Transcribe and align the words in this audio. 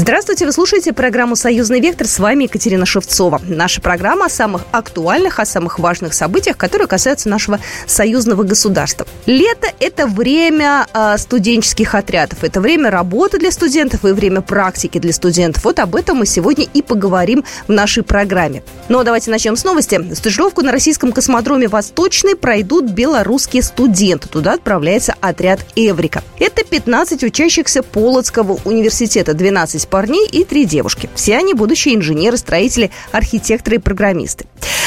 Здравствуйте, 0.00 0.46
вы 0.46 0.52
слушаете 0.52 0.92
программу 0.92 1.34
«Союзный 1.34 1.80
вектор». 1.80 2.06
С 2.06 2.20
вами 2.20 2.44
Екатерина 2.44 2.86
Шевцова. 2.86 3.42
Наша 3.48 3.80
программа 3.80 4.26
о 4.26 4.28
самых 4.28 4.62
актуальных, 4.70 5.40
о 5.40 5.44
самых 5.44 5.80
важных 5.80 6.14
событиях, 6.14 6.56
которые 6.56 6.86
касаются 6.86 7.28
нашего 7.28 7.58
союзного 7.84 8.44
государства. 8.44 9.08
Лето– 9.26 9.66
это 9.80 10.06
время 10.06 10.86
э, 10.94 11.18
студенческих 11.18 11.96
отрядов. 11.96 12.44
Это 12.44 12.60
время 12.60 12.92
работы 12.92 13.40
для 13.40 13.50
студентов 13.50 14.04
и 14.04 14.12
время 14.12 14.40
практики 14.40 14.98
для 14.98 15.12
студентов. 15.12 15.64
Вот 15.64 15.80
об 15.80 15.96
этом 15.96 16.18
мы 16.18 16.26
сегодня 16.26 16.64
и 16.72 16.80
поговорим 16.80 17.44
в 17.66 17.72
нашей 17.72 18.04
программе. 18.04 18.62
Но 18.88 18.98
ну, 18.98 19.00
а 19.00 19.04
давайте 19.04 19.32
начнем 19.32 19.56
с 19.56 19.64
новости. 19.64 20.14
Стажировку 20.14 20.62
на 20.62 20.70
российском 20.70 21.10
космодроме 21.10 21.66
«Восточный» 21.66 22.36
пройдут 22.36 22.84
белорусские 22.84 23.64
студенты. 23.64 24.28
Туда 24.28 24.52
отправляется 24.52 25.16
отряд 25.20 25.58
«Эврика». 25.74 26.22
Это 26.38 26.62
15 26.62 27.24
учащихся 27.24 27.82
Полоцкого 27.82 28.60
университета, 28.64 29.34
12 29.34 29.87
парней 29.88 30.26
и 30.28 30.44
три 30.44 30.64
девушки. 30.64 31.08
Все 31.14 31.36
они 31.36 31.54
будущие 31.54 31.94
инженеры, 31.94 32.36
строители, 32.36 32.90
архитекторы 33.12 33.76
и 33.76 33.80
программисты. 33.80 34.46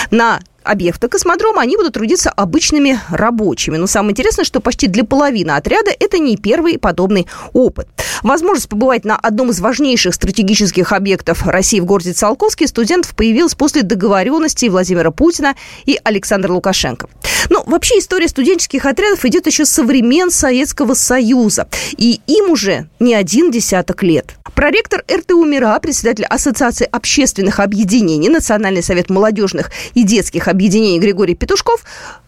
На 0.09 0.39
объекта 0.63 1.07
космодрома, 1.07 1.61
они 1.61 1.75
будут 1.77 1.93
трудиться 1.93 2.29
обычными 2.29 2.99
рабочими. 3.09 3.77
Но 3.77 3.87
самое 3.87 4.11
интересное, 4.11 4.45
что 4.45 4.59
почти 4.59 4.87
для 4.87 5.03
половины 5.03 5.51
отряда 5.51 5.91
это 5.99 6.19
не 6.19 6.37
первый 6.37 6.77
подобный 6.77 7.27
опыт. 7.53 7.87
Возможность 8.23 8.69
побывать 8.69 9.05
на 9.05 9.15
одном 9.15 9.49
из 9.49 9.59
важнейших 9.59 10.13
стратегических 10.13 10.91
объектов 10.91 11.47
России 11.47 11.79
в 11.79 11.85
городе 11.85 12.13
Циолковске 12.13 12.67
студентов 12.67 13.15
появилась 13.15 13.55
после 13.55 13.83
договоренности 13.83 14.67
Владимира 14.67 15.11
Путина 15.11 15.55
и 15.85 15.99
Александра 16.03 16.51
Лукашенко. 16.53 17.09
Но 17.49 17.63
вообще 17.65 17.97
история 17.97 18.27
студенческих 18.27 18.85
отрядов 18.85 19.25
идет 19.25 19.47
еще 19.47 19.65
со 19.65 19.83
времен 19.83 20.29
Советского 20.29 20.93
Союза. 20.93 21.67
И 21.97 22.21
им 22.27 22.51
уже 22.51 22.87
не 22.99 23.15
один 23.15 23.51
десяток 23.51 24.03
лет. 24.03 24.35
Проректор 24.55 25.03
РТУ 25.11 25.43
МИРА, 25.45 25.79
председатель 25.79 26.25
Ассоциации 26.25 26.87
общественных 26.91 27.59
объединений, 27.59 28.29
Национальный 28.29 28.83
совет 28.83 29.09
молодежных 29.09 29.71
и 29.93 30.03
детских 30.03 30.47
объединений 30.47 30.99
Григорий 30.99 31.35
Петушков 31.35 31.83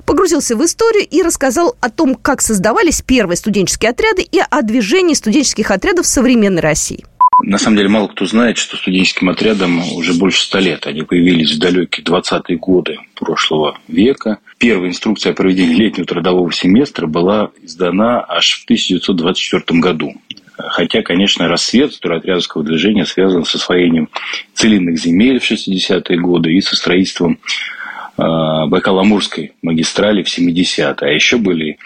погрузился 0.05 0.55
в 0.55 0.65
историю 0.65 1.05
и 1.09 1.21
рассказал 1.21 1.75
о 1.81 1.89
том, 1.89 2.15
как 2.15 2.41
создавались 2.41 3.01
первые 3.01 3.37
студенческие 3.37 3.91
отряды 3.91 4.21
и 4.23 4.39
о 4.39 4.61
движении 4.61 5.13
студенческих 5.13 5.71
отрядов 5.71 6.05
в 6.05 6.09
современной 6.09 6.61
России. 6.61 7.05
На 7.41 7.57
самом 7.57 7.77
деле 7.77 7.89
мало 7.89 8.07
кто 8.07 8.25
знает, 8.25 8.57
что 8.57 8.77
студенческим 8.77 9.29
отрядам 9.29 9.81
уже 9.93 10.13
больше 10.13 10.43
ста 10.43 10.59
лет. 10.59 10.87
Они 10.87 11.01
появились 11.03 11.53
в 11.53 11.59
далекие 11.59 12.05
20-е 12.05 12.57
годы 12.57 12.99
прошлого 13.15 13.77
века. 13.87 14.37
Первая 14.59 14.89
инструкция 14.89 15.33
о 15.33 15.35
проведении 15.35 15.75
летнего 15.75 16.05
трудового 16.05 16.51
семестра 16.53 17.07
была 17.07 17.51
издана 17.61 18.23
аж 18.27 18.61
в 18.61 18.63
1924 18.65 19.79
году. 19.79 20.13
Хотя, 20.57 21.01
конечно, 21.01 21.47
рассвет 21.47 21.93
строотрядовского 21.93 22.63
движения 22.63 23.05
связан 23.05 23.43
с 23.43 23.55
освоением 23.55 24.09
целинных 24.53 24.99
земель 24.99 25.39
в 25.39 25.51
60-е 25.51 26.19
годы 26.19 26.53
и 26.53 26.61
со 26.61 26.75
строительством 26.75 27.39
Э, 28.15 28.67
Байкало-Амурской 28.67 29.53
магистрали 29.63 30.21
в 30.21 30.27
70-е. 30.27 30.93
А 31.01 31.07
еще 31.07 31.37
были 31.37 31.79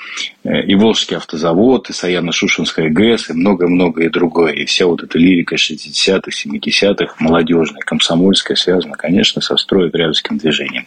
э, 0.44 0.64
и 0.64 0.76
Волжский 0.76 1.16
автозавод, 1.16 1.90
и 1.90 1.94
Саяно-Шушинская 1.94 2.90
ГЭС, 2.90 3.30
и 3.30 3.34
много-много 3.34 4.04
и 4.04 4.10
другое. 4.10 4.52
И 4.54 4.66
вся 4.66 4.88
вот 4.88 5.04
эта 5.04 5.18
лирика 5.18 5.56
60-х, 5.56 6.30
70-х, 6.30 7.16
молодежная, 7.20 7.82
комсомольская, 7.82 8.58
связана, 8.58 8.96
конечно, 8.96 9.42
со 9.42 9.56
строетрядовским 9.56 10.38
движением. 10.38 10.86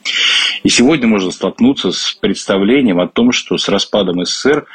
И 0.63 0.69
сегодня 0.69 1.07
можно 1.07 1.31
столкнуться 1.31 1.91
с 1.93 2.13
представлением 2.21 3.01
о 3.01 3.09
том, 3.09 3.33
что 3.33 3.57
с 3.57 3.67
распадом 3.69 4.25
СССР 4.25 4.67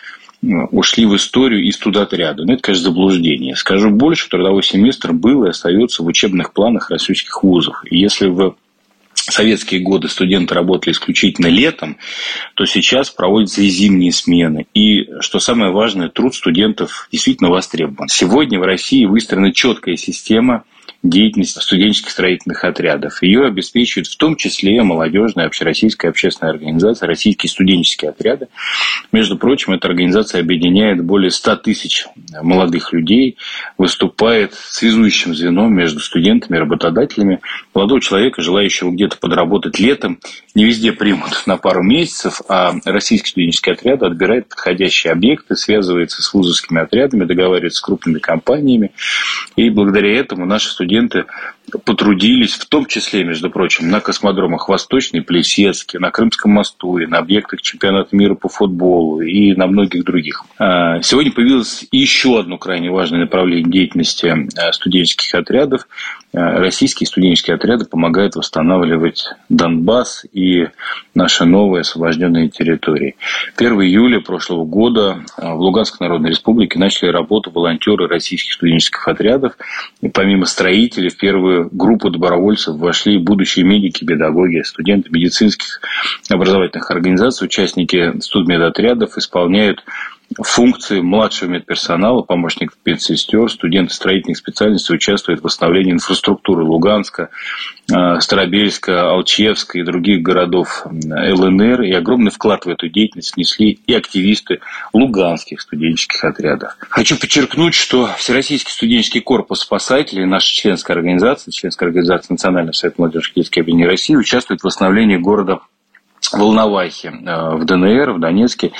ушли 0.72 1.06
в 1.06 1.16
историю 1.16 1.64
из 1.64 1.76
студотряда. 1.76 2.44
Но 2.46 2.54
это, 2.54 2.64
конечно, 2.64 2.86
заблуждение. 2.86 3.56
Скажу 3.56 3.90
больше, 3.90 4.30
трудовой 4.30 4.64
семестр 4.64 5.14
был 5.14 5.46
и 5.46 5.50
остается 5.50 6.04
в 6.04 6.08
учебных 6.08 6.54
планах 6.54 6.89
российских 6.89 7.44
вузов. 7.44 7.83
И 7.89 7.98
если 7.98 8.28
в 8.28 8.55
советские 9.16 9.82
годы 9.82 10.08
студенты 10.08 10.54
работали 10.54 10.94
исключительно 10.94 11.48
летом, 11.48 11.98
то 12.54 12.66
сейчас 12.66 13.10
проводятся 13.10 13.61
и 13.61 13.70
зимние 13.70 14.11
смены. 14.11 14.67
И, 14.73 15.10
что 15.20 15.39
самое 15.39 15.72
важное, 15.72 16.10
труд 16.10 16.36
студентов 16.36 17.08
действительно 17.11 17.50
востребован. 17.50 18.08
Сегодня 18.08 18.60
в 18.60 18.64
России 18.64 19.05
выстроена 19.05 19.52
четкая 19.52 19.95
система 19.95 20.64
деятельность 21.04 21.62
студенческих 21.62 22.10
строительных 22.10 22.64
отрядов. 22.64 23.22
Ее 23.22 23.46
обеспечивает 23.46 24.08
в 24.08 24.18
том 24.18 24.36
числе 24.36 24.82
молодежная 24.84 25.46
общероссийская 25.46 26.12
общественная 26.12 26.54
организация 26.54 27.08
«Российские 27.08 27.50
студенческие 27.50 28.10
отряды». 28.10 28.48
Между 29.12 29.38
прочим, 29.38 29.73
эта 29.73 29.88
организация 29.88 30.42
объединяет 30.42 31.04
более 31.04 31.32
100 31.32 31.58
тысяч 31.58 32.06
молодых 32.42 32.94
людей, 32.94 33.38
выступает 33.78 34.54
связующим 34.54 35.36
звеном 35.36 35.73
между 35.73 36.00
студентами 36.00 36.58
и 36.58 36.60
работодателями. 36.60 37.40
Молодого 37.73 38.02
человека, 38.02 38.42
желающего 38.42 38.92
где-то 38.92 39.17
подработать 39.17 39.80
летом, 39.80 40.20
не 40.54 40.66
везде 40.66 40.92
примут 40.92 41.44
на 41.46 41.58
пару 41.58 41.84
месяцев, 41.84 42.42
а 42.50 42.73
российские 42.86 43.30
студенческие 43.30 43.73
отряды 43.73 44.06
отбирают 44.06 44.50
подходящие 44.50 45.14
объекты, 45.14 45.56
связывается 45.56 46.22
с 46.22 46.34
вузовскими 46.34 46.82
отрядами, 46.82 47.26
договаривается 47.26 47.80
с 47.80 47.82
крупными 47.82 48.20
компаниями. 48.20 48.92
И 49.56 49.70
благодаря 49.70 50.17
этому 50.17 50.46
наши 50.46 50.70
студенты 50.75 51.25
потрудились, 51.83 52.53
в 52.53 52.65
том 52.67 52.86
числе, 52.86 53.23
между 53.23 53.49
прочим, 53.49 53.89
на 53.89 53.99
космодромах 53.99 54.69
Восточный, 54.69 55.21
Плесецкий, 55.21 55.99
на 55.99 56.11
Крымском 56.11 56.52
мосту, 56.52 56.97
и 56.97 57.08
на 57.08 57.17
объектах 57.17 57.61
чемпионата 57.61 58.15
мира 58.15 58.36
по 58.36 58.49
футболу 58.49 59.21
и 59.21 59.55
на 59.55 59.65
многих 59.65 60.03
других. 60.03 60.43
А, 60.59 61.02
сегодня 61.02 61.31
появилось 61.31 61.86
еще 61.91 62.39
одно 62.39 62.58
крайне 62.58 62.91
важное 62.91 63.21
направление 63.21 63.71
деятельности 63.71 64.33
а, 64.58 64.73
студенческих 64.73 65.33
отрядов. 65.33 65.87
А, 66.33 66.59
российские 66.59 67.08
студенческие 67.08 67.55
отряды 67.55 67.86
помогают 67.86 68.36
восстанавливать 68.36 69.30
Донбасс 69.49 70.25
и 70.33 70.67
наши 71.13 71.45
новые 71.45 71.81
освобожденные 71.81 72.49
территории. 72.49 73.15
1 73.55 73.73
июля 73.81 74.19
прошлого 74.19 74.65
года 74.65 75.23
в 75.37 75.59
Луганской 75.59 76.08
Народной 76.08 76.31
Республике 76.31 76.77
начали 76.77 77.09
работу 77.09 77.52
волонтеры 77.52 78.08
российских 78.08 78.53
студенческих 78.53 79.08
отрядов. 79.08 79.53
И 80.02 80.09
помимо 80.09 80.45
строителей, 80.45 81.09
в 81.09 81.17
первую 81.17 81.69
группу 81.71 82.09
добровольцев 82.09 82.75
вошли 82.75 83.17
будущие 83.17 83.63
медики, 83.65 84.03
педагоги, 84.03 84.61
студенты 84.63 85.09
медицинских 85.11 85.81
образовательных 86.30 86.92
организаций, 86.92 87.45
участники 87.45 88.19
студмедотрядов 88.19 89.17
исполняют 89.17 89.83
функции 90.42 91.00
младшего 91.00 91.50
медперсонала, 91.50 92.22
помощников 92.22 92.78
медсестер, 92.86 93.50
студенты 93.50 93.94
строительных 93.94 94.38
специальностей 94.38 94.96
участвуют 94.96 95.42
в 95.42 95.44
восстановлении 95.46 95.94
инфраструктуры 95.94 96.64
Луганска, 96.64 97.30
э, 97.92 98.20
Старобельска, 98.20 99.12
Алчевска 99.12 99.80
и 99.80 99.84
других 99.84 100.22
городов 100.22 100.86
ЛНР. 100.86 101.84
И 101.84 101.92
огромный 101.92 102.32
вклад 102.32 102.66
в 102.66 102.70
эту 102.70 102.90
деятельность 102.90 103.36
внесли 103.36 103.80
и 103.86 103.94
активисты 103.94 104.60
луганских 104.94 105.62
студенческих 105.62 106.23
отрядов. 106.23 106.76
Хочу 106.80 107.17
подчеркнуть, 107.17 107.73
что 107.73 108.10
Всероссийский 108.17 108.72
студенческий 108.72 109.22
корпус 109.22 109.62
спасателей, 109.62 110.26
наша 110.26 110.54
членская 110.54 110.94
организация, 110.94 111.52
членская 111.52 111.86
организация 111.88 112.34
Национального 112.34 112.73
совета 112.73 112.96
молодежи 113.02 113.32
детских 113.36 113.62
объединений 113.62 113.90
России, 113.90 114.16
участвует 114.16 114.62
в 114.62 114.66
восстановлении 114.66 115.17
города 115.17 115.60
Волновахе 116.33 117.09
э, 117.09 117.55
в 117.55 117.65
ДНР, 117.65 118.11
в 118.11 118.19
Донецке. 118.19 118.71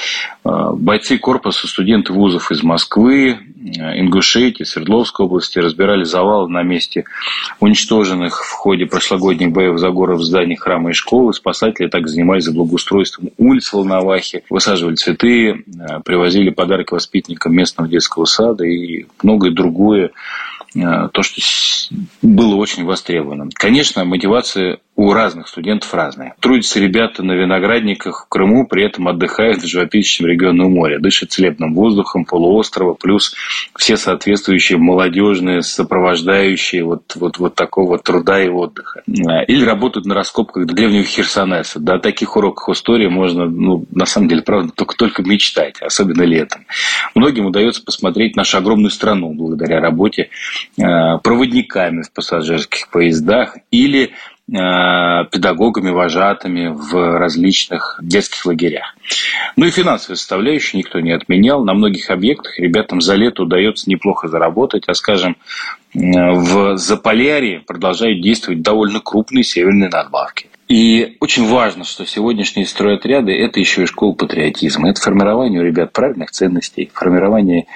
Э, 0.44 0.72
бойцы 0.74 1.18
корпуса, 1.18 1.68
студенты 1.68 2.14
вузов 2.14 2.52
из 2.52 2.64
Москвы, 2.64 3.32
э, 3.32 4.00
Ингушетии, 4.00 4.64
Свердловской 4.64 5.26
области 5.26 5.60
разбирали 5.60 6.04
завалы 6.04 6.50
на 6.50 6.64
месте 6.64 7.06
уничтоженных 7.60 8.44
в 8.44 8.52
ходе 8.52 8.86
прошлогодних 8.86 9.52
боев 9.52 9.78
за 9.80 9.90
город 9.90 10.20
в 10.20 10.24
здании 10.24 10.56
храма 10.56 10.92
и 10.92 10.94
школы. 10.94 11.34
Спасатели 11.34 11.88
так 11.88 12.08
занимались 12.08 12.48
благоустройством 12.48 13.30
улиц 13.38 13.74
Волновахи, 13.74 14.44
высаживали 14.50 14.96
цветы, 14.96 15.64
привозили 16.04 16.50
подарки 16.50 16.94
воспитанникам 16.94 17.54
местного 17.54 17.90
детского 17.90 18.26
сада 18.26 18.66
и 18.66 19.06
многое 19.22 19.52
другое 19.52 20.12
то, 20.74 21.24
что 21.24 21.42
было 22.22 22.56
очень 22.56 22.84
востребовано. 22.84 23.50
Конечно, 23.54 24.04
мотивация 24.04 24.80
у 24.96 25.12
разных 25.14 25.48
студентов 25.48 25.94
разные. 25.94 26.34
Трудятся 26.40 26.80
ребята 26.80 27.22
на 27.22 27.34
виноградниках 27.34 28.26
в 28.26 28.30
Крыму, 28.30 28.66
при 28.66 28.84
этом 28.84 29.08
отдыхают 29.08 29.62
в 29.62 29.68
живописном 29.68 30.30
регионе 30.30 30.64
моря, 30.68 31.00
дышат 31.00 31.32
целебным 31.32 31.74
воздухом 31.74 32.26
полуострова, 32.26 32.94
плюс 32.94 33.36
все 33.78 33.98
соответствующие 33.98 34.78
молодежные, 34.78 35.62
сопровождающие 35.62 36.84
вот, 36.84 37.16
вот, 37.16 37.38
вот 37.40 37.56
такого 37.56 37.98
труда 37.98 38.42
и 38.42 38.48
отдыха. 38.48 39.04
Или 39.06 39.66
работают 39.66 40.06
на 40.06 40.16
раскопках 40.16 40.66
древнего 40.66 41.04
Херсонеса. 41.04 41.80
До 41.80 42.00
таких 42.00 42.38
уроков 42.38 42.70
истории 42.70 43.08
можно, 43.08 43.46
ну, 43.46 43.86
на 43.92 44.06
самом 44.06 44.30
деле, 44.30 44.44
правда, 44.44 44.72
только, 44.74 44.96
только 44.96 45.24
мечтать, 45.24 45.82
особенно 45.82 46.24
летом. 46.24 46.66
Многим 47.16 47.46
удается 47.48 47.84
посмотреть 47.84 48.36
нашу 48.36 48.58
огромную 48.58 48.92
страну 48.92 49.34
благодаря 49.34 49.82
работе 49.82 50.30
э, 50.78 51.18
проводниками 51.22 52.04
в 52.04 52.12
пассажирских 52.14 52.90
поездах 52.90 53.58
или 53.72 54.14
педагогами, 54.48 55.90
вожатыми 55.90 56.68
в 56.68 57.18
различных 57.18 58.00
детских 58.02 58.46
лагерях. 58.46 58.96
Ну 59.56 59.66
и 59.66 59.72
финансовая 59.72 60.18
составляющая 60.18 60.78
никто 60.78 61.00
не 61.00 61.12
отменял. 61.12 61.64
На 61.64 61.74
многих 61.74 62.12
объектах 62.12 62.60
ребятам 62.60 63.02
за 63.02 63.16
лето 63.16 63.44
удается 63.44 63.90
неплохо 63.90 64.28
заработать, 64.28 64.84
а, 64.88 64.94
скажем, 64.94 65.38
в 65.94 66.78
Заполярье 66.78 67.62
продолжают 67.62 68.22
действовать 68.22 68.62
довольно 68.62 69.00
крупные 69.00 69.44
северные 69.44 69.90
надбавки. 69.90 70.50
И 70.68 71.18
очень 71.20 71.48
важно, 71.48 71.84
что 71.84 72.06
сегодняшние 72.06 72.66
стройотряды– 72.66 73.32
это 73.34 73.60
еще 73.60 73.84
и 73.84 73.88
школа 73.88 74.14
патриотизма. 74.14 74.90
Это 74.90 75.02
формирование 75.02 75.62
у 75.62 75.64
ребят 75.64 75.94
правильных 75.94 76.32
ценностей, 76.32 76.92
формирование 76.94 77.68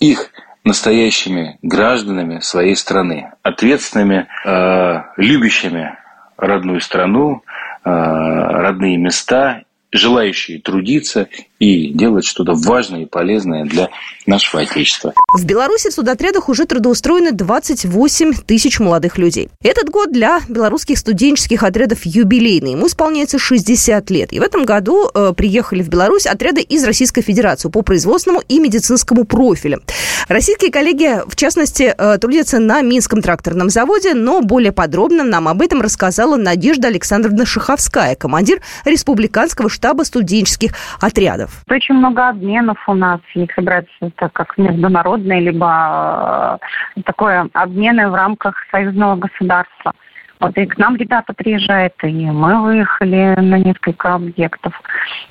их 0.00 0.30
настоящими 0.64 1.58
гражданами 1.62 2.40
своей 2.40 2.76
страны, 2.76 3.32
ответственными, 3.42 4.26
э, 4.44 5.02
любящими 5.16 5.96
родную 6.36 6.80
страну, 6.80 7.42
э, 7.84 7.90
родные 7.90 8.96
места 8.96 9.62
желающие 9.92 10.60
трудиться 10.60 11.28
и 11.58 11.92
делать 11.92 12.24
что-то 12.24 12.52
важное 12.54 13.02
и 13.02 13.06
полезное 13.06 13.64
для 13.64 13.88
нашего 14.26 14.62
Отечества. 14.62 15.14
В 15.32 15.44
Беларуси 15.44 15.90
в 15.90 15.92
судотрядах 15.92 16.48
уже 16.48 16.66
трудоустроены 16.66 17.32
28 17.32 18.34
тысяч 18.46 18.80
молодых 18.80 19.18
людей. 19.18 19.48
Этот 19.62 19.88
год 19.88 20.12
для 20.12 20.40
белорусских 20.48 20.98
студенческих 20.98 21.62
отрядов 21.62 22.04
юбилейный. 22.04 22.72
Ему 22.72 22.88
исполняется 22.88 23.38
60 23.38 24.10
лет. 24.10 24.32
И 24.32 24.40
в 24.40 24.42
этом 24.42 24.64
году 24.64 25.08
э, 25.14 25.32
приехали 25.36 25.82
в 25.82 25.88
Беларусь 25.88 26.26
отряды 26.26 26.60
из 26.60 26.84
Российской 26.84 27.22
Федерации 27.22 27.68
по 27.68 27.82
производственному 27.82 28.42
и 28.48 28.58
медицинскому 28.58 29.24
профилю. 29.24 29.82
Российские 30.28 30.70
коллеги, 30.70 31.20
в 31.26 31.36
частности, 31.36 31.94
э, 31.96 32.18
трудятся 32.18 32.58
на 32.58 32.82
Минском 32.82 33.22
тракторном 33.22 33.70
заводе, 33.70 34.14
но 34.14 34.42
более 34.42 34.72
подробно 34.72 35.22
нам 35.22 35.48
об 35.48 35.62
этом 35.62 35.80
рассказала 35.80 36.36
Надежда 36.36 36.88
Александровна 36.88 37.46
Шаховская, 37.46 38.14
командир 38.16 38.60
республиканского 38.84 39.70
штаба 39.70 40.02
студенческих 40.02 40.72
отрядов. 41.00 41.45
Очень 41.68 41.96
много 41.96 42.28
обменов 42.28 42.78
у 42.88 42.94
нас, 42.94 43.20
если 43.34 43.60
брать 43.60 43.86
это 44.00 44.28
как 44.28 44.56
международные, 44.58 45.40
либо 45.40 46.60
э, 46.96 47.02
такое 47.02 47.48
обмены 47.52 48.08
в 48.08 48.14
рамках 48.14 48.56
союзного 48.70 49.16
государства. 49.16 49.92
Вот 50.38 50.56
и 50.58 50.66
к 50.66 50.76
нам 50.76 50.96
ребята 50.96 51.32
приезжают, 51.32 51.94
и 52.02 52.12
мы 52.12 52.62
выехали 52.62 53.34
на 53.40 53.58
несколько 53.58 54.14
объектов. 54.14 54.78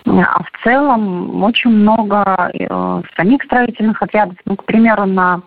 А 0.06 0.44
в 0.44 0.64
целом 0.64 1.44
очень 1.44 1.70
много 1.70 2.52
э, 2.54 3.02
самих 3.16 3.44
строительных 3.44 4.02
отрядов. 4.02 4.36
Ну, 4.46 4.56
к 4.56 4.66
примеру, 4.66 5.06
на 5.06 5.42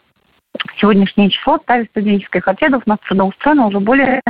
сегодняшнее 0.80 1.30
число 1.30 1.58
в 1.58 1.62
ставе 1.62 1.86
студенческих 1.90 2.46
отрядов 2.46 2.82
у 2.86 2.90
нас 2.90 2.98
трудоустроено 3.08 3.66
уже 3.66 3.80
более 3.80 4.20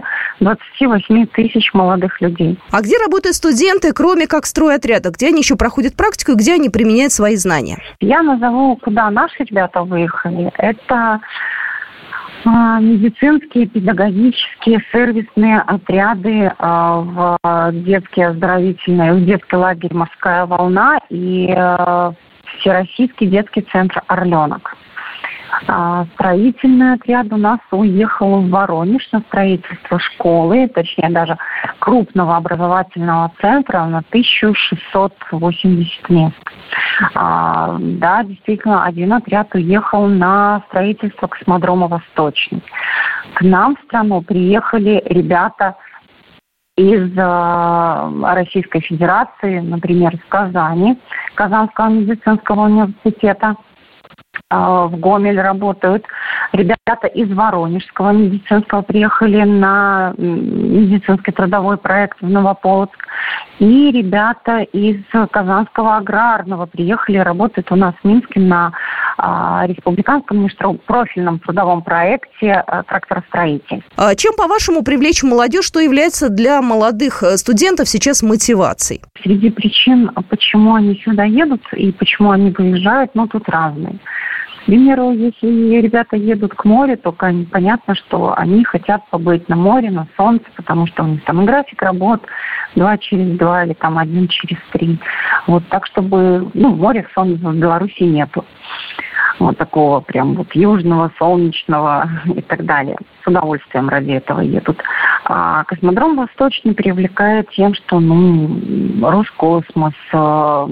28 0.40 1.26
тысяч 1.28 1.72
молодых 1.74 2.20
людей. 2.20 2.58
А 2.70 2.80
где 2.80 2.96
работают 2.98 3.36
студенты, 3.36 3.92
кроме 3.92 4.26
как 4.26 4.46
стройотряда? 4.46 5.10
Где 5.10 5.28
они 5.28 5.40
еще 5.40 5.56
проходят 5.56 5.96
практику 5.96 6.32
и 6.32 6.36
где 6.36 6.54
они 6.54 6.68
применяют 6.68 7.12
свои 7.12 7.36
знания? 7.36 7.78
Я 8.00 8.22
назову, 8.22 8.76
куда 8.76 9.10
наши 9.10 9.44
ребята 9.44 9.82
выехали. 9.82 10.50
Это 10.56 11.20
а, 12.44 12.80
медицинские, 12.80 13.66
педагогические, 13.66 14.82
сервисные 14.92 15.60
отряды 15.60 16.52
а, 16.58 17.00
в 17.00 17.72
детский 17.72 18.22
оздоровительный, 18.22 19.12
в 19.12 19.24
детский 19.24 19.56
лагерь 19.56 19.94
«Морская 19.94 20.46
волна» 20.46 20.98
и 21.10 21.50
а, 21.50 22.12
Всероссийский 22.60 23.26
детский 23.26 23.66
центр 23.72 24.02
«Орленок». 24.06 24.76
А, 25.66 26.06
строительный 26.14 26.94
отряд 26.94 27.26
у 27.32 27.36
нас 27.36 27.58
уехал 27.70 28.40
в 28.40 28.48
Воронеж 28.50 29.06
на 29.12 29.20
строительство 29.20 29.98
школы, 29.98 30.68
точнее 30.68 31.10
даже 31.10 31.36
крупного 31.80 32.36
образовательного 32.36 33.32
центра 33.40 33.84
на 33.86 33.98
1680 33.98 36.10
мест. 36.10 36.36
А, 37.14 37.76
да, 37.80 38.22
действительно, 38.24 38.84
один 38.84 39.12
отряд 39.12 39.54
уехал 39.54 40.06
на 40.06 40.62
строительство 40.68 41.26
космодрома 41.26 41.88
«Восточный». 41.88 42.62
К 43.34 43.42
нам 43.42 43.76
в 43.76 43.80
страну 43.86 44.22
приехали 44.22 45.02
ребята 45.06 45.76
из 46.76 47.12
э, 47.16 48.10
Российской 48.22 48.80
Федерации, 48.80 49.58
например, 49.58 50.14
из 50.14 50.20
Казани, 50.28 50.96
Казанского 51.34 51.88
медицинского 51.88 52.66
университета– 52.66 53.56
в 54.50 54.96
Гомель 54.96 55.40
работают. 55.40 56.04
Ребята 56.52 57.06
из 57.06 57.30
Воронежского 57.30 58.12
медицинского 58.12 58.82
приехали 58.82 59.42
на 59.42 60.14
медицинский 60.16 61.32
трудовой 61.32 61.76
проект 61.76 62.20
в 62.22 62.28
Новополоцк. 62.28 62.96
И 63.58 63.90
ребята 63.90 64.60
из 64.60 65.02
Казанского 65.30 65.96
аграрного 65.96 66.66
приехали, 66.66 67.18
работают 67.18 67.70
у 67.72 67.76
нас 67.76 67.94
в 68.02 68.06
Минске 68.06 68.40
на 68.40 68.72
а, 69.18 69.66
республиканском 69.66 70.48
профильном 70.86 71.40
трудовом 71.40 71.82
проекте 71.82 72.52
а, 72.52 72.84
тракторостроитель. 72.84 73.82
А 73.96 74.14
чем, 74.14 74.34
по-вашему, 74.36 74.82
привлечь 74.82 75.22
молодежь, 75.22 75.66
что 75.66 75.80
является 75.80 76.28
для 76.28 76.62
молодых 76.62 77.22
э, 77.22 77.36
студентов 77.36 77.88
сейчас 77.88 78.22
мотивацией? 78.22 79.02
Среди 79.22 79.50
причин, 79.50 80.10
почему 80.28 80.74
они 80.74 80.94
сюда 81.04 81.24
едут 81.24 81.62
и 81.72 81.90
почему 81.92 82.30
они 82.30 82.50
выезжают, 82.50 83.10
ну, 83.14 83.26
тут 83.26 83.48
разные. 83.48 83.98
Примеру, 84.68 85.12
если 85.12 85.80
ребята 85.80 86.14
едут 86.14 86.52
к 86.52 86.62
морю, 86.66 86.98
то 86.98 87.10
понятно, 87.10 87.94
что 87.94 88.34
они 88.36 88.64
хотят 88.64 89.00
побыть 89.08 89.48
на 89.48 89.56
море, 89.56 89.90
на 89.90 90.06
солнце, 90.14 90.44
потому 90.56 90.86
что 90.86 91.04
у 91.04 91.06
них 91.06 91.24
там 91.24 91.46
график 91.46 91.80
работ 91.80 92.20
два 92.76 92.98
через 92.98 93.38
два 93.38 93.64
или 93.64 93.72
там 93.72 93.96
один 93.96 94.28
через 94.28 94.58
три. 94.72 94.98
Вот 95.46 95.66
так, 95.70 95.86
чтобы, 95.86 96.50
ну, 96.52 96.76
море 96.76 97.08
солнца 97.14 97.48
в 97.48 97.56
Беларуси 97.56 98.02
нету 98.02 98.44
вот 99.38 99.56
такого 99.56 100.00
прям 100.00 100.34
вот 100.34 100.54
южного, 100.54 101.10
солнечного 101.18 102.08
и 102.26 102.42
так 102.42 102.64
далее. 102.64 102.96
С 103.24 103.26
удовольствием 103.26 103.88
ради 103.88 104.12
этого 104.12 104.40
едут. 104.40 104.82
А 105.30 105.64
космодром 105.64 106.16
Восточный 106.16 106.74
привлекает 106.74 107.50
тем, 107.50 107.74
что 107.74 108.00
ну, 108.00 108.48
Роскосмос, 109.02 109.92
э, 110.10 110.66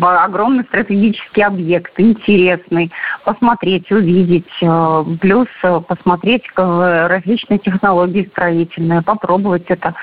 огромный 0.00 0.64
стратегический 0.64 1.42
объект, 1.42 1.92
интересный, 1.98 2.90
посмотреть, 3.22 3.92
увидеть, 3.92 4.48
э, 4.62 5.04
плюс 5.20 5.46
э, 5.62 5.80
посмотреть 5.86 6.44
различные 6.56 7.58
технологии 7.58 8.28
строительные, 8.32 9.02
попробовать 9.02 9.66
это, 9.68 9.94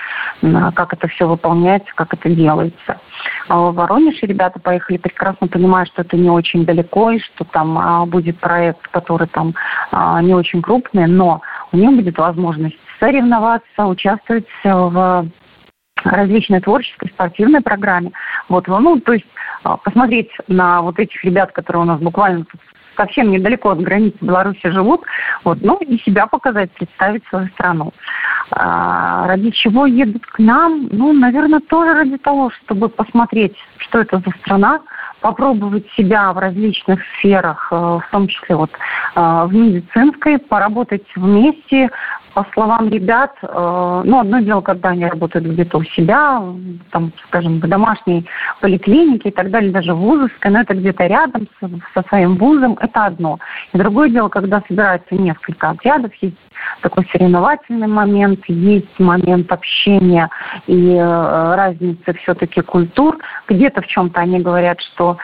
как 0.41 0.93
это 0.93 1.07
все 1.07 1.27
выполняется, 1.27 1.91
как 1.95 2.13
это 2.13 2.29
делается. 2.29 2.99
А 3.47 3.57
в 3.57 3.75
Воронеж 3.75 4.21
ребята 4.21 4.59
поехали, 4.59 4.97
прекрасно 4.97 5.47
понимая, 5.47 5.85
что 5.85 6.01
это 6.01 6.17
не 6.17 6.29
очень 6.29 6.65
далеко, 6.65 7.11
и 7.11 7.19
что 7.19 7.45
там 7.45 7.77
а, 7.77 8.05
будет 8.05 8.39
проект, 8.39 8.87
который 8.89 9.27
там 9.27 9.53
а, 9.91 10.21
не 10.21 10.33
очень 10.33 10.61
крупный, 10.61 11.07
но 11.07 11.41
у 11.71 11.77
них 11.77 11.91
будет 11.91 12.17
возможность 12.17 12.77
соревноваться, 12.99 13.85
участвовать 13.85 14.47
в 14.63 15.27
различной 16.03 16.61
творческой, 16.61 17.09
спортивной 17.09 17.61
программе. 17.61 18.11
Вот, 18.49 18.67
ну, 18.67 18.99
то 18.99 19.13
есть 19.13 19.25
посмотреть 19.83 20.29
на 20.47 20.81
вот 20.81 20.99
этих 20.99 21.23
ребят, 21.23 21.51
которые 21.51 21.83
у 21.83 21.85
нас 21.85 21.99
буквально 21.99 22.45
совсем 22.95 23.31
недалеко 23.31 23.69
от 23.69 23.81
границы 23.81 24.17
Беларуси 24.21 24.69
живут, 24.69 25.01
вот, 25.43 25.59
ну, 25.61 25.77
и 25.77 25.99
себя 25.99 26.25
показать, 26.27 26.71
представить 26.71 27.23
свою 27.27 27.47
страну. 27.49 27.93
А, 28.49 29.27
ради 29.27 29.51
чего 29.51 29.85
едут 29.85 30.25
к 30.25 30.39
нам? 30.39 30.87
Ну, 30.91 31.13
наверное, 31.13 31.59
тоже 31.59 31.93
ради 31.93 32.17
того, 32.17 32.49
чтобы 32.49 32.89
посмотреть, 32.89 33.55
что 33.77 33.99
это 33.99 34.17
за 34.19 34.31
страна, 34.41 34.81
попробовать 35.27 35.85
себя 35.97 36.31
в 36.31 36.37
различных 36.37 37.01
сферах, 37.17 37.67
э, 37.69 37.75
в 37.75 38.03
том 38.11 38.29
числе 38.29 38.55
вот 38.55 38.71
э, 38.71 39.45
в 39.45 39.53
медицинской, 39.53 40.39
поработать 40.39 41.03
вместе, 41.17 41.89
по 42.37 42.45
словам 42.53 42.89
ребят, 42.89 43.31
э, 43.41 44.01
ну, 44.05 44.19
одно 44.19 44.39
дело, 44.41 44.61
когда 44.61 44.89
они 44.89 45.07
работают 45.07 45.43
где-то 45.43 45.79
у 45.79 45.83
себя, 45.83 46.39
там, 46.91 47.11
скажем, 47.27 47.59
в 47.59 47.67
домашней 47.67 48.27
поликлинике 48.61 49.29
и 49.29 49.31
так 49.31 49.49
далее, 49.49 49.71
даже 49.71 49.95
вузовской, 49.95 50.51
но 50.51 50.61
это 50.61 50.75
где-то 50.75 51.07
рядом 51.07 51.47
со, 51.59 51.67
со 51.95 52.07
своим 52.09 52.35
вузом, 52.35 52.77
это 52.79 53.05
одно. 53.05 53.39
И 53.73 53.77
другое 53.79 54.09
дело, 54.09 54.29
когда 54.29 54.61
собирается 54.67 55.15
несколько 55.15 55.71
отрядов, 55.71 56.13
есть 56.21 56.37
такой 56.81 57.07
соревновательный 57.11 57.87
момент, 57.87 58.41
есть 58.47 58.99
момент 58.99 59.51
общения 59.51 60.29
и 60.67 60.93
э, 60.93 61.55
разницы 61.55 62.13
все-таки 62.21 62.61
культур. 62.61 63.17
Где-то 63.47 63.81
в 63.81 63.87
чем-то 63.87 64.21
они 64.21 64.41
говорят, 64.41 64.79
что 64.81 65.17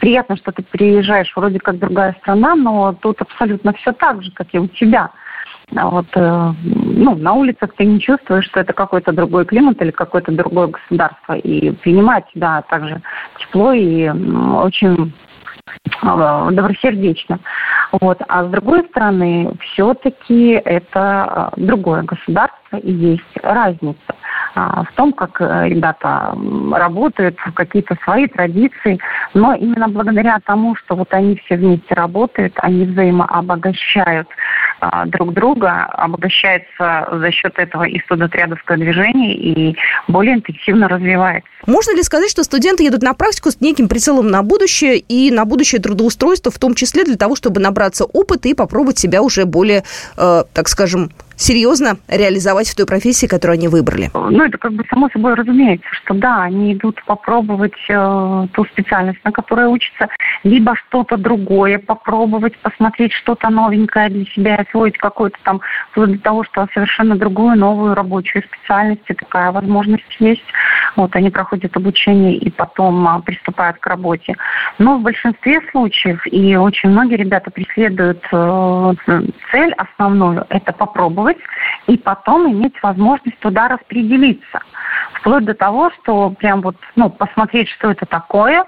приятно, 0.00 0.36
что 0.36 0.52
ты 0.52 0.62
приезжаешь, 0.62 1.32
вроде 1.34 1.58
как 1.60 1.78
другая 1.78 2.14
страна, 2.20 2.54
но 2.56 2.92
тут 2.92 3.22
абсолютно 3.22 3.72
все 3.72 3.92
так 3.92 4.22
же, 4.22 4.30
как 4.32 4.48
и 4.52 4.58
у 4.58 4.68
тебя. 4.68 5.08
А 5.76 5.88
вот, 5.88 6.06
э, 6.14 6.52
ну, 6.62 7.14
на 7.16 7.32
улицах 7.32 7.74
ты 7.76 7.84
не 7.84 8.00
чувствуешь, 8.00 8.46
что 8.46 8.60
это 8.60 8.72
какой-то 8.72 9.12
другой 9.12 9.44
климат 9.44 9.80
или 9.80 9.90
какое-то 9.90 10.32
другое 10.32 10.68
государство. 10.68 11.34
И 11.34 11.70
принимать 11.70 12.24
тебя 12.32 12.62
также 12.62 13.00
тепло 13.38 13.72
и 13.72 14.08
очень 14.08 15.12
э, 16.02 16.48
добросердечно. 16.52 17.40
Вот. 18.00 18.20
А 18.28 18.44
с 18.44 18.48
другой 18.48 18.84
стороны, 18.90 19.52
все-таки 19.60 20.50
это 20.52 21.52
другое 21.56 22.02
государство 22.02 22.76
и 22.76 22.92
есть 22.92 23.36
разница 23.42 23.98
в 24.54 24.88
том, 24.96 25.12
как 25.12 25.40
ребята 25.40 26.34
работают, 26.72 27.38
какие-то 27.54 27.96
свои 28.04 28.26
традиции. 28.26 28.98
Но 29.34 29.54
именно 29.54 29.88
благодаря 29.88 30.38
тому, 30.44 30.74
что 30.76 30.96
вот 30.96 31.12
они 31.12 31.36
все 31.36 31.56
вместе 31.56 31.94
работают, 31.94 32.52
они 32.56 32.84
взаимообогащают 32.84 34.28
друг 35.06 35.34
друга, 35.34 35.84
обогащается 35.84 37.08
за 37.12 37.30
счет 37.30 37.58
этого 37.58 37.84
и 37.84 38.00
студотрядовское 38.00 38.76
движение, 38.76 39.34
и 39.34 39.76
более 40.08 40.34
интенсивно 40.34 40.88
развивается. 40.88 41.48
Можно 41.66 41.94
ли 41.94 42.02
сказать, 42.02 42.30
что 42.30 42.42
студенты 42.42 42.84
едут 42.84 43.02
на 43.02 43.14
практику 43.14 43.50
с 43.50 43.60
неким 43.60 43.88
прицелом 43.88 44.28
на 44.28 44.42
будущее 44.42 44.98
и 44.98 45.30
на 45.30 45.44
будущее 45.44 45.80
трудоустройство, 45.80 46.50
в 46.50 46.58
том 46.58 46.74
числе 46.74 47.04
для 47.04 47.16
того, 47.16 47.36
чтобы 47.36 47.60
набраться 47.60 48.04
опыта 48.04 48.48
и 48.48 48.54
попробовать 48.54 48.98
себя 48.98 49.22
уже 49.22 49.44
более, 49.44 49.84
э, 50.16 50.44
так 50.52 50.68
скажем, 50.68 51.10
серьезно 51.42 51.98
реализовать 52.08 52.68
в 52.68 52.76
той 52.76 52.86
профессии, 52.86 53.26
которую 53.26 53.54
они 53.54 53.68
выбрали? 53.68 54.10
Ну, 54.14 54.44
это 54.44 54.58
как 54.58 54.72
бы 54.72 54.84
само 54.88 55.08
собой 55.10 55.34
разумеется, 55.34 55.86
что 55.92 56.14
да, 56.14 56.44
они 56.44 56.74
идут 56.74 57.02
попробовать 57.04 57.72
э, 57.88 58.46
ту 58.52 58.64
специальность, 58.66 59.18
на 59.24 59.32
которой 59.32 59.66
учатся, 59.66 60.08
либо 60.44 60.74
что-то 60.76 61.16
другое 61.16 61.78
попробовать, 61.78 62.56
посмотреть 62.58 63.12
что-то 63.12 63.50
новенькое 63.50 64.08
для 64.08 64.24
себя, 64.26 64.56
освоить 64.56 64.96
какое-то 64.98 65.38
там, 65.42 65.60
до 65.96 66.18
того, 66.18 66.44
что 66.44 66.66
совершенно 66.72 67.16
другую, 67.16 67.58
новую 67.58 67.94
рабочую 67.94 68.44
специальность, 68.44 69.02
и 69.08 69.14
такая 69.14 69.52
возможность 69.52 70.16
есть. 70.18 70.44
Вот, 70.96 71.14
они 71.16 71.30
проходят 71.30 71.76
обучение 71.76 72.36
и 72.36 72.50
потом 72.50 73.06
а, 73.08 73.20
приступают 73.20 73.78
к 73.78 73.86
работе. 73.86 74.34
Но 74.78 74.98
в 74.98 75.02
большинстве 75.02 75.60
случаев, 75.70 76.20
и 76.26 76.56
очень 76.56 76.90
многие 76.90 77.16
ребята 77.16 77.50
преследуют 77.50 78.22
э, 78.32 78.92
цель 79.50 79.72
основную, 79.74 80.46
это 80.48 80.72
попробовать 80.72 81.31
попробовать 81.32 81.38
и 81.86 81.96
потом 81.96 82.52
иметь 82.52 82.74
возможность 82.82 83.38
туда 83.40 83.68
распределиться. 83.68 84.60
Вплоть 85.14 85.44
до 85.44 85.54
того, 85.54 85.90
что 86.02 86.30
прям 86.30 86.62
вот, 86.62 86.76
ну, 86.96 87.10
посмотреть, 87.10 87.68
что 87.68 87.90
это 87.90 88.06
такое, 88.06 88.64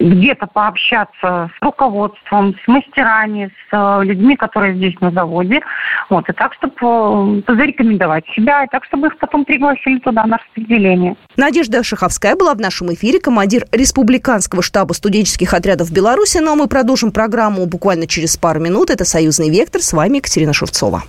где-то 0.00 0.46
пообщаться 0.46 1.50
с 1.56 1.62
руководством, 1.62 2.56
с 2.64 2.68
мастерами, 2.68 3.50
с 3.70 3.72
э, 3.72 4.04
людьми, 4.04 4.36
которые 4.36 4.74
здесь 4.74 4.94
на 5.00 5.10
заводе. 5.10 5.60
Вот, 6.08 6.28
и 6.28 6.32
так, 6.32 6.54
чтобы 6.54 6.74
э, 6.80 7.42
зарекомендовать 7.46 8.24
себя, 8.34 8.64
и 8.64 8.66
так, 8.68 8.84
чтобы 8.86 9.08
их 9.08 9.18
потом 9.18 9.44
пригласили 9.44 9.98
туда 9.98 10.24
на 10.24 10.38
распределение. 10.38 11.16
Надежда 11.36 11.84
Шаховская 11.84 12.34
была 12.34 12.54
в 12.54 12.60
нашем 12.60 12.92
эфире, 12.94 13.20
командир 13.20 13.64
Республиканского 13.72 14.62
штаба 14.62 14.94
студенческих 14.94 15.52
отрядов 15.52 15.92
Беларуси. 15.92 16.38
Но 16.38 16.56
мы 16.56 16.66
продолжим 16.66 17.12
программу 17.12 17.66
буквально 17.66 18.06
через 18.06 18.36
пару 18.36 18.60
минут. 18.60 18.90
Это 18.90 19.04
«Союзный 19.04 19.50
вектор». 19.50 19.82
С 19.82 19.92
вами 19.92 20.16
Екатерина 20.16 20.54
Шевцова. 20.54 21.02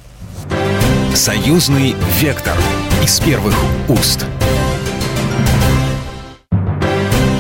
«Союзный 1.13 1.95
вектор» 2.19 2.55
из 3.03 3.19
первых 3.19 3.55
уст. 3.89 4.25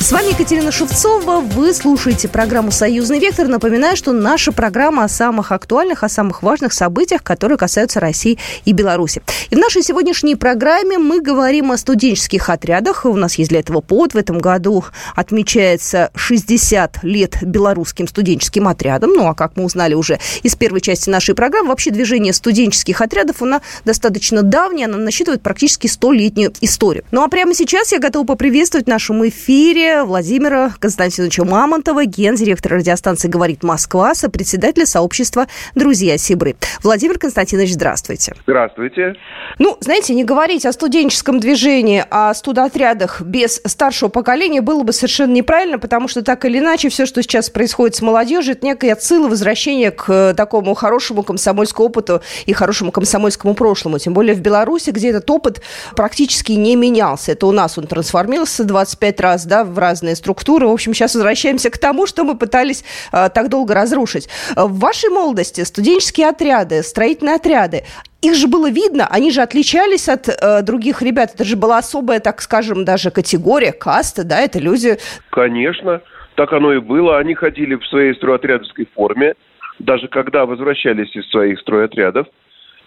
С 0.00 0.12
вами 0.12 0.30
Екатерина 0.30 0.72
Шевцова. 0.72 1.40
Вы 1.40 1.74
слушаете 1.74 2.26
программу 2.26 2.72
«Союзный 2.72 3.18
вектор». 3.18 3.46
Напоминаю, 3.48 3.98
что 3.98 4.12
наша 4.12 4.50
программа 4.50 5.04
о 5.04 5.08
самых 5.08 5.52
актуальных, 5.52 6.02
о 6.02 6.08
самых 6.08 6.42
важных 6.42 6.72
событиях, 6.72 7.22
которые 7.22 7.58
касаются 7.58 8.00
России 8.00 8.38
и 8.64 8.72
Беларуси. 8.72 9.22
И 9.50 9.54
в 9.54 9.58
нашей 9.58 9.82
сегодняшней 9.82 10.36
программе 10.36 10.96
мы 10.96 11.20
говорим 11.20 11.70
о 11.70 11.76
студенческих 11.76 12.48
отрядах. 12.48 13.04
У 13.04 13.14
нас 13.14 13.34
есть 13.34 13.50
для 13.50 13.60
этого 13.60 13.82
повод. 13.82 14.14
В 14.14 14.16
этом 14.16 14.38
году 14.38 14.84
отмечается 15.14 16.10
60 16.14 17.04
лет 17.04 17.36
белорусским 17.42 18.08
студенческим 18.08 18.68
отрядам. 18.68 19.12
Ну, 19.12 19.28
а 19.28 19.34
как 19.34 19.58
мы 19.58 19.64
узнали 19.64 19.92
уже 19.92 20.18
из 20.42 20.56
первой 20.56 20.80
части 20.80 21.10
нашей 21.10 21.34
программы, 21.34 21.68
вообще 21.68 21.90
движение 21.90 22.32
студенческих 22.32 23.02
отрядов, 23.02 23.42
оно 23.42 23.60
достаточно 23.84 24.42
давнее, 24.42 24.86
оно 24.86 24.96
насчитывает 24.96 25.42
практически 25.42 25.88
100-летнюю 25.88 26.54
историю. 26.62 27.04
Ну, 27.10 27.22
а 27.22 27.28
прямо 27.28 27.54
сейчас 27.54 27.92
я 27.92 27.98
готова 27.98 28.24
поприветствовать 28.24 28.86
в 28.86 28.88
нашем 28.88 29.28
эфире 29.28 29.89
Владимира 30.04 30.72
Константиновича 30.78 31.44
Мамонтова, 31.44 32.04
гендиректора 32.04 32.76
радиостанции 32.76 33.28
«Говорит 33.28 33.62
Москва», 33.62 34.14
сопредседателя 34.14 34.86
сообщества 34.86 35.46
«Друзья 35.74 36.16
Сибры». 36.16 36.56
Владимир 36.82 37.18
Константинович, 37.18 37.72
здравствуйте. 37.74 38.34
Здравствуйте. 38.44 39.14
Ну, 39.58 39.76
знаете, 39.80 40.14
не 40.14 40.24
говорить 40.24 40.64
о 40.64 40.72
студенческом 40.72 41.40
движении, 41.40 42.04
о 42.08 42.32
студотрядах 42.34 43.20
без 43.20 43.60
старшего 43.64 44.08
поколения 44.08 44.60
было 44.60 44.84
бы 44.84 44.92
совершенно 44.92 45.32
неправильно, 45.32 45.78
потому 45.78 46.06
что 46.08 46.22
так 46.22 46.44
или 46.44 46.58
иначе 46.60 46.88
все, 46.88 47.04
что 47.04 47.22
сейчас 47.22 47.50
происходит 47.50 47.96
с 47.96 48.02
молодежью, 48.02 48.54
это 48.54 48.64
некая 48.64 48.92
отсыл 48.92 49.28
возвращения 49.28 49.90
к 49.90 50.08
э, 50.08 50.34
такому 50.34 50.74
хорошему 50.74 51.22
комсомольскому 51.24 51.88
опыту 51.88 52.22
и 52.46 52.52
хорошему 52.52 52.92
комсомольскому 52.92 53.54
прошлому. 53.54 53.98
Тем 53.98 54.14
более 54.14 54.34
в 54.34 54.40
Беларуси, 54.40 54.90
где 54.90 55.10
этот 55.10 55.28
опыт 55.30 55.60
практически 55.96 56.52
не 56.52 56.76
менялся. 56.76 57.32
Это 57.32 57.46
у 57.46 57.52
нас 57.52 57.76
он 57.76 57.86
трансформировался 57.86 58.64
25 58.64 59.20
раз, 59.20 59.44
да, 59.46 59.64
в 59.64 59.79
разные 59.80 60.14
структуры. 60.14 60.66
В 60.66 60.72
общем, 60.72 60.94
сейчас 60.94 61.14
возвращаемся 61.14 61.70
к 61.70 61.78
тому, 61.78 62.06
что 62.06 62.24
мы 62.24 62.36
пытались 62.36 62.84
э, 63.12 63.28
так 63.34 63.48
долго 63.48 63.74
разрушить. 63.74 64.28
Э, 64.56 64.64
в 64.64 64.78
вашей 64.78 65.10
молодости 65.10 65.62
студенческие 65.62 66.28
отряды, 66.28 66.82
строительные 66.82 67.36
отряды, 67.36 67.82
их 68.22 68.34
же 68.34 68.48
было 68.48 68.70
видно, 68.70 69.08
они 69.10 69.30
же 69.30 69.40
отличались 69.40 70.08
от 70.08 70.28
э, 70.28 70.62
других 70.62 71.02
ребят. 71.02 71.32
Это 71.34 71.44
же 71.44 71.56
была 71.56 71.78
особая, 71.78 72.20
так 72.20 72.40
скажем, 72.42 72.84
даже 72.84 73.10
категория, 73.10 73.72
каста, 73.72 74.24
да, 74.24 74.40
это 74.40 74.58
люди... 74.58 74.98
Конечно, 75.30 76.02
так 76.34 76.52
оно 76.52 76.74
и 76.74 76.80
было. 76.80 77.18
Они 77.18 77.34
ходили 77.34 77.74
в 77.74 77.86
своей 77.86 78.14
стройотрядовской 78.14 78.88
форме, 78.94 79.34
даже 79.78 80.08
когда 80.08 80.46
возвращались 80.46 81.14
из 81.16 81.28
своих 81.30 81.58
стройотрядов. 81.60 82.26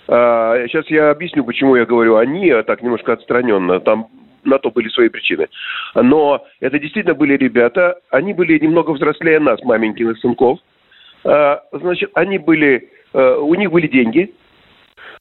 А, 0.07 0.67
сейчас 0.67 0.85
я 0.87 1.11
объясню, 1.11 1.43
почему 1.43 1.75
я 1.75 1.85
говорю 1.85 2.17
они, 2.17 2.49
а 2.49 2.63
так 2.63 2.81
немножко 2.81 3.13
отстраненно. 3.13 3.79
Там 3.79 4.07
на 4.45 4.59
то 4.59 4.71
были 4.71 4.89
свои 4.89 5.09
причины. 5.09 5.47
Но 5.95 6.45
это 6.59 6.79
действительно 6.79 7.15
были 7.15 7.37
ребята, 7.37 7.99
они 8.09 8.33
были 8.33 8.59
немного 8.59 8.91
взрослее 8.91 9.39
нас, 9.39 9.61
маменькиных 9.63 10.17
сынков. 10.19 10.59
А, 11.23 11.61
значит, 11.71 12.11
они 12.15 12.37
были, 12.37 12.89
э, 13.13 13.35
у 13.39 13.53
них 13.55 13.71
были 13.71 13.87
деньги, 13.87 14.33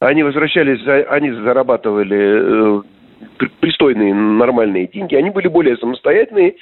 они 0.00 0.22
возвращались, 0.22 0.84
они 1.08 1.30
зарабатывали 1.30 2.80
э, 2.80 2.82
пристойные, 3.60 4.14
нормальные 4.14 4.88
деньги, 4.88 5.14
они 5.14 5.30
были 5.30 5.48
более 5.48 5.76
самостоятельные, 5.76 6.56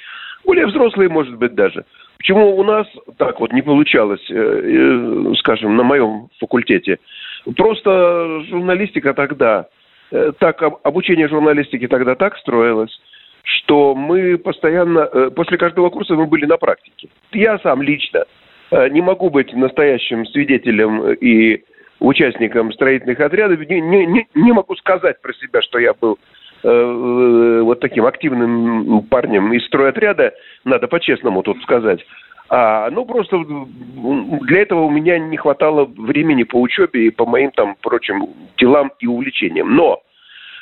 более 0.45 0.67
взрослые, 0.67 1.09
может 1.09 1.37
быть, 1.37 1.55
даже. 1.55 1.85
Почему 2.17 2.55
у 2.55 2.63
нас 2.63 2.85
так 3.17 3.39
вот 3.39 3.51
не 3.51 3.63
получалось, 3.63 4.23
э, 4.29 5.33
скажем, 5.39 5.75
на 5.75 5.83
моем 5.83 6.29
факультете? 6.39 6.99
Просто 7.55 8.43
журналистика 8.47 9.15
тогда 9.15 9.67
так 10.39 10.61
обучение 10.83 11.27
журналистики 11.27 11.87
тогда 11.87 12.15
так 12.15 12.37
строилось, 12.37 12.91
что 13.43 13.95
мы 13.95 14.37
постоянно, 14.37 15.09
э, 15.11 15.31
после 15.35 15.57
каждого 15.57 15.89
курса 15.89 16.15
мы 16.15 16.27
были 16.27 16.45
на 16.45 16.57
практике. 16.57 17.09
Я 17.31 17.59
сам 17.59 17.81
лично 17.81 18.25
э, 18.71 18.89
не 18.89 19.01
могу 19.01 19.29
быть 19.29 19.53
настоящим 19.53 20.25
свидетелем 20.27 21.11
и 21.13 21.63
участником 21.99 22.71
строительных 22.73 23.19
отрядов, 23.19 23.59
не, 23.67 23.79
не, 23.79 24.27
не 24.33 24.51
могу 24.51 24.75
сказать 24.75 25.21
про 25.21 25.33
себя, 25.33 25.61
что 25.61 25.79
я 25.79 25.93
был 25.93 26.17
э, 26.63 27.61
вот 27.63 27.79
таким 27.79 28.05
активным 28.05 29.03
парнем 29.03 29.53
из 29.53 29.65
стройотряда, 29.67 30.33
надо 30.63 30.87
по-честному 30.87 31.43
тут 31.43 31.61
сказать. 31.61 31.99
А, 32.53 32.89
ну, 32.89 33.05
просто 33.05 33.37
для 33.45 34.61
этого 34.61 34.81
у 34.81 34.89
меня 34.89 35.17
не 35.17 35.37
хватало 35.37 35.85
времени 35.85 36.43
по 36.43 36.59
учебе 36.59 37.07
и 37.07 37.09
по 37.09 37.25
моим 37.25 37.49
там 37.51 37.77
прочим 37.81 38.27
делам 38.57 38.91
и 38.99 39.07
увлечениям. 39.07 39.73
Но 39.73 40.01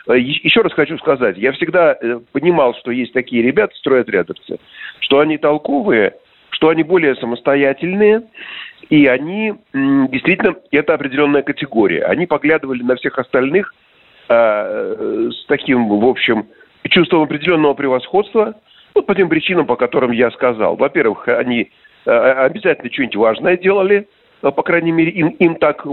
э, 0.07 0.19
еще 0.19 0.61
раз 0.61 0.71
хочу 0.73 0.99
сказать, 0.99 1.39
я 1.39 1.51
всегда 1.51 1.97
э, 1.99 2.19
понимал, 2.31 2.75
что 2.75 2.91
есть 2.91 3.13
такие 3.13 3.41
ребята, 3.41 3.73
стройотрядовцы, 3.75 4.59
что 4.99 5.17
они 5.17 5.39
толковые, 5.39 6.13
что 6.51 6.69
они 6.69 6.83
более 6.83 7.15
самостоятельные, 7.15 8.21
и 8.91 9.07
они 9.07 9.55
действительно, 9.73 10.57
это 10.69 10.93
определенная 10.93 11.41
категория. 11.41 12.03
Они 12.03 12.27
поглядывали 12.27 12.83
на 12.83 12.97
всех 12.97 13.17
остальных 13.17 13.73
э, 14.29 15.29
с 15.31 15.45
таким, 15.47 15.89
в 15.89 16.05
общем, 16.05 16.49
чувством 16.87 17.23
определенного 17.23 17.73
превосходства– 17.73 18.53
вот 18.95 19.05
по 19.05 19.15
тем 19.15 19.29
причинам, 19.29 19.65
по 19.65 19.75
которым 19.75 20.11
я 20.11 20.31
сказал. 20.31 20.75
Во-первых, 20.75 21.27
они 21.27 21.71
э, 22.05 22.11
обязательно 22.11 22.91
что-нибудь 22.91 23.15
важное 23.15 23.57
делали, 23.57 24.07
э, 24.41 24.51
по 24.51 24.63
крайней 24.63 24.91
мере, 24.91 25.11
им, 25.11 25.29
им 25.29 25.55
так 25.55 25.85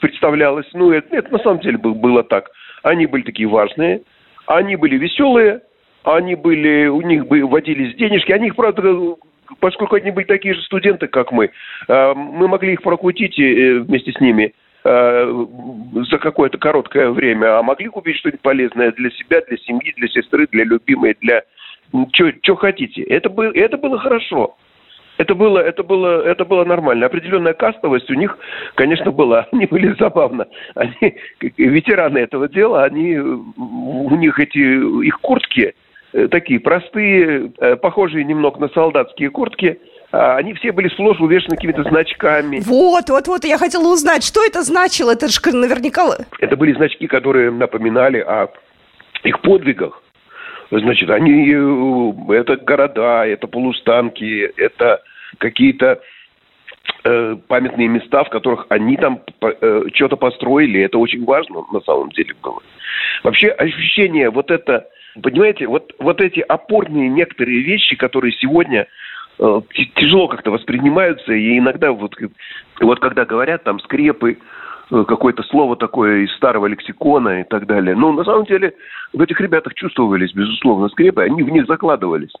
представлялось. 0.00 0.66
Ну, 0.72 0.92
это, 0.92 1.14
это 1.16 1.32
на 1.32 1.38
самом 1.38 1.60
деле 1.60 1.78
было 1.78 2.22
так. 2.22 2.50
Они 2.82 3.06
были 3.06 3.22
такие 3.22 3.48
важные, 3.48 4.02
они 4.46 4.76
были 4.76 4.96
веселые, 4.96 5.62
они 6.04 6.34
были, 6.34 6.86
у 6.86 7.00
них 7.02 7.26
бы 7.26 7.46
водились 7.46 7.94
денежки, 7.96 8.32
они 8.32 8.48
их, 8.48 8.56
правда, 8.56 9.16
поскольку 9.60 9.96
они 9.96 10.10
были 10.10 10.26
такие 10.26 10.54
же 10.54 10.62
студенты, 10.62 11.06
как 11.06 11.32
мы, 11.32 11.50
э, 11.88 12.14
мы 12.14 12.48
могли 12.48 12.74
их 12.74 12.82
прокрутить 12.82 13.36
вместе 13.36 14.12
с 14.12 14.20
ними 14.20 14.54
за 14.86 16.18
какое-то 16.20 16.58
короткое 16.58 17.08
время, 17.08 17.58
а 17.58 17.62
могли 17.62 17.86
купить 17.86 18.18
что-нибудь 18.18 18.42
полезное 18.42 18.92
для 18.92 19.10
себя, 19.12 19.40
для 19.48 19.56
семьи, 19.56 19.94
для 19.96 20.08
сестры, 20.08 20.46
для 20.52 20.64
любимой, 20.64 21.16
для 21.22 21.42
что 22.42 22.56
хотите. 22.56 23.02
Это, 23.02 23.28
было, 23.28 23.52
это 23.52 23.76
было 23.76 23.98
хорошо. 23.98 24.56
Это 25.16 25.34
было, 25.34 25.60
это 25.60 25.84
было, 25.84 26.26
это 26.26 26.44
было 26.44 26.64
нормально. 26.64 27.06
Определенная 27.06 27.54
кастовость 27.54 28.10
у 28.10 28.14
них, 28.14 28.36
конечно, 28.74 29.12
была. 29.12 29.46
Они 29.52 29.66
были 29.66 29.94
забавно. 29.98 30.46
Они, 30.74 31.16
ветераны 31.56 32.18
этого 32.18 32.48
дела, 32.48 32.84
они, 32.84 33.16
у 33.18 34.16
них 34.16 34.38
эти, 34.40 34.58
их 35.06 35.20
куртки 35.20 35.74
э, 36.12 36.28
такие 36.28 36.58
простые, 36.58 37.52
э, 37.58 37.76
похожие 37.76 38.24
немного 38.24 38.60
на 38.60 38.68
солдатские 38.68 39.30
куртки– 39.30 39.78
а, 40.14 40.36
они 40.36 40.54
все 40.54 40.70
были 40.70 40.88
сплошь 40.90 41.18
увешаны 41.18 41.56
какими-то 41.56 41.82
значками. 41.82 42.60
Вот, 42.64 43.10
вот, 43.10 43.26
вот, 43.26 43.44
я 43.44 43.58
хотела 43.58 43.92
узнать, 43.92 44.22
что 44.22 44.44
это 44.44 44.62
значило, 44.62 45.10
это 45.10 45.26
же 45.26 45.40
наверняка... 45.52 46.02
Это 46.38 46.56
были 46.56 46.72
значки, 46.72 47.08
которые 47.08 47.50
напоминали 47.50 48.20
о 48.20 48.48
их 49.24 49.40
подвигах. 49.40 50.03
Значит, 50.70 51.10
они, 51.10 51.52
э, 51.52 52.34
это 52.34 52.56
города, 52.56 53.26
это 53.26 53.46
полустанки, 53.46 54.50
это 54.56 55.02
какие-то 55.38 56.00
э, 57.04 57.36
памятные 57.48 57.88
места, 57.88 58.24
в 58.24 58.30
которых 58.30 58.66
они 58.70 58.96
там 58.96 59.20
э, 59.42 59.82
что-то 59.94 60.16
построили. 60.16 60.82
Это 60.82 60.98
очень 60.98 61.24
важно 61.24 61.64
на 61.72 61.80
самом 61.80 62.10
деле 62.10 62.34
было. 62.42 62.62
Вообще 63.22 63.48
ощущение 63.48 64.30
вот 64.30 64.50
это, 64.50 64.86
понимаете, 65.22 65.66
вот, 65.66 65.92
вот 65.98 66.20
эти 66.20 66.40
опорные 66.40 67.08
некоторые 67.08 67.60
вещи, 67.60 67.96
которые 67.96 68.32
сегодня 68.32 68.86
Э, 69.36 69.60
тяжело 69.96 70.28
как-то 70.28 70.52
воспринимаются, 70.52 71.32
и 71.32 71.58
иногда 71.58 71.90
вот, 71.90 72.14
вот 72.80 73.00
когда 73.00 73.24
говорят 73.24 73.64
там 73.64 73.80
скрепы, 73.80 74.38
какое-то 74.90 75.42
слово 75.44 75.76
такое 75.76 76.24
из 76.24 76.34
старого 76.36 76.66
лексикона 76.66 77.40
и 77.40 77.44
так 77.44 77.66
далее. 77.66 77.94
Но 77.96 78.12
на 78.12 78.24
самом 78.24 78.44
деле 78.44 78.74
в 79.12 79.20
этих 79.20 79.40
ребятах 79.40 79.74
чувствовались, 79.74 80.32
безусловно, 80.32 80.88
скрепы, 80.88 81.22
они 81.22 81.42
в 81.42 81.50
них 81.50 81.66
закладывались. 81.66 82.32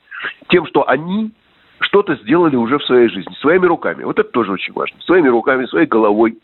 Тем, 0.48 0.66
что 0.66 0.88
они 0.88 1.32
что-то 1.80 2.16
сделали 2.16 2.56
уже 2.56 2.78
в 2.78 2.84
своей 2.84 3.08
жизни, 3.08 3.34
своими 3.40 3.66
руками. 3.66 4.04
Вот 4.04 4.18
это 4.18 4.30
тоже 4.30 4.52
очень 4.52 4.72
важно. 4.74 4.96
Своими 5.00 5.28
руками, 5.28 5.66
своей 5.66 5.86
головой, 5.86 6.38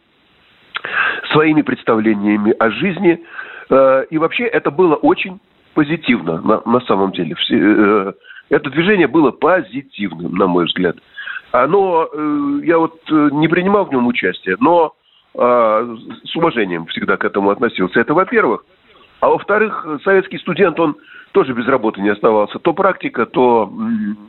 своими 1.33 1.63
представлениями 1.63 2.55
о 2.59 2.71
жизни. 2.71 3.23
Э, 3.71 4.05
и 4.11 4.19
вообще 4.19 4.45
это 4.45 4.71
было 4.71 4.95
очень 4.97 5.41
позитивно 5.75 6.41
на, 6.41 6.63
на 6.65 6.81
самом 6.81 7.13
деле. 7.13 7.37
Это 8.49 8.71
движение 8.71 9.07
было 9.07 9.31
позитивным, 9.31 10.35
на 10.35 10.47
мой 10.47 10.65
взгляд. 10.67 10.97
Оно, 11.53 12.09
э, 12.13 12.61
я 12.65 12.79
вот 12.79 13.01
э, 13.11 13.29
не 13.33 13.49
принимал 13.49 13.85
в 13.85 13.93
нем 13.93 14.07
участие, 14.07 14.57
но 14.61 14.95
э, 15.35 15.97
с 16.25 16.37
уважением 16.37 16.87
всегда 16.87 17.17
к 17.17 17.25
этому 17.25 17.51
относился. 17.51 18.01
Это 18.01 18.15
во-первых. 18.15 18.65
А 19.21 19.29
во-вторых, 19.29 19.87
советский 20.03 20.39
студент, 20.39 20.81
он 20.81 20.97
тоже 21.33 21.53
без 21.53 21.67
работы 21.67 22.01
не 22.01 22.09
оставался. 22.09 22.59
То 22.59 22.73
практика, 22.73 23.27
то... 23.27 23.71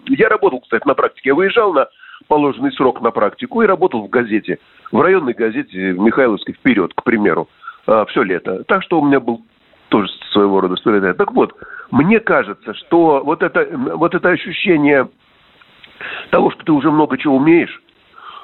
Я 0.08 0.27
работал, 0.29 0.60
кстати, 0.60 0.86
на 0.86 0.93
практике. 0.93 1.29
Я 1.29 1.36
выезжал 1.36 1.74
на 1.74 1.88
положенный 2.27 2.72
срок 2.74 3.01
на 3.01 3.12
практику 3.12 3.62
и 3.62 3.67
работал 3.67 4.05
в 4.05 4.10
газете. 4.10 4.60
В 4.91 5.01
районной 5.01 5.34
газете 5.34 5.93
Михайловской 5.93 6.53
«Вперед», 6.53 6.93
к 6.93 7.03
примеру. 7.03 7.48
Все 8.10 8.22
лето. 8.22 8.63
Так 8.65 8.84
что 8.84 9.00
у 9.00 9.05
меня 9.05 9.20
был 9.20 9.41
тоже 9.89 10.10
своего 10.31 10.62
рода 10.62 10.75
сторителлинг. 10.75 11.17
Так 11.17 11.31
вот, 11.31 11.53
мне 11.89 12.20
кажется, 12.20 12.74
что 12.75 13.24
вот 13.24 13.41
это, 13.41 13.67
вот 13.75 14.13
это 14.13 14.29
ощущение 14.29 15.10
того, 16.29 16.51
что 16.51 16.63
ты 16.63 16.72
уже 16.72 16.91
много 16.91 17.17
чего 17.17 17.38
умеешь, 17.38 17.81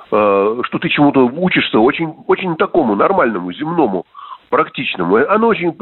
что 0.10 0.80
ты 0.80 0.90
чему-то 0.90 1.26
учишься, 1.28 1.80
очень, 1.80 2.14
очень 2.28 2.56
такому 2.56 2.96
нормальному, 2.96 3.52
земному, 3.52 4.06
практичному. 4.50 5.18
Оно 5.30 5.48
очень 5.48 5.74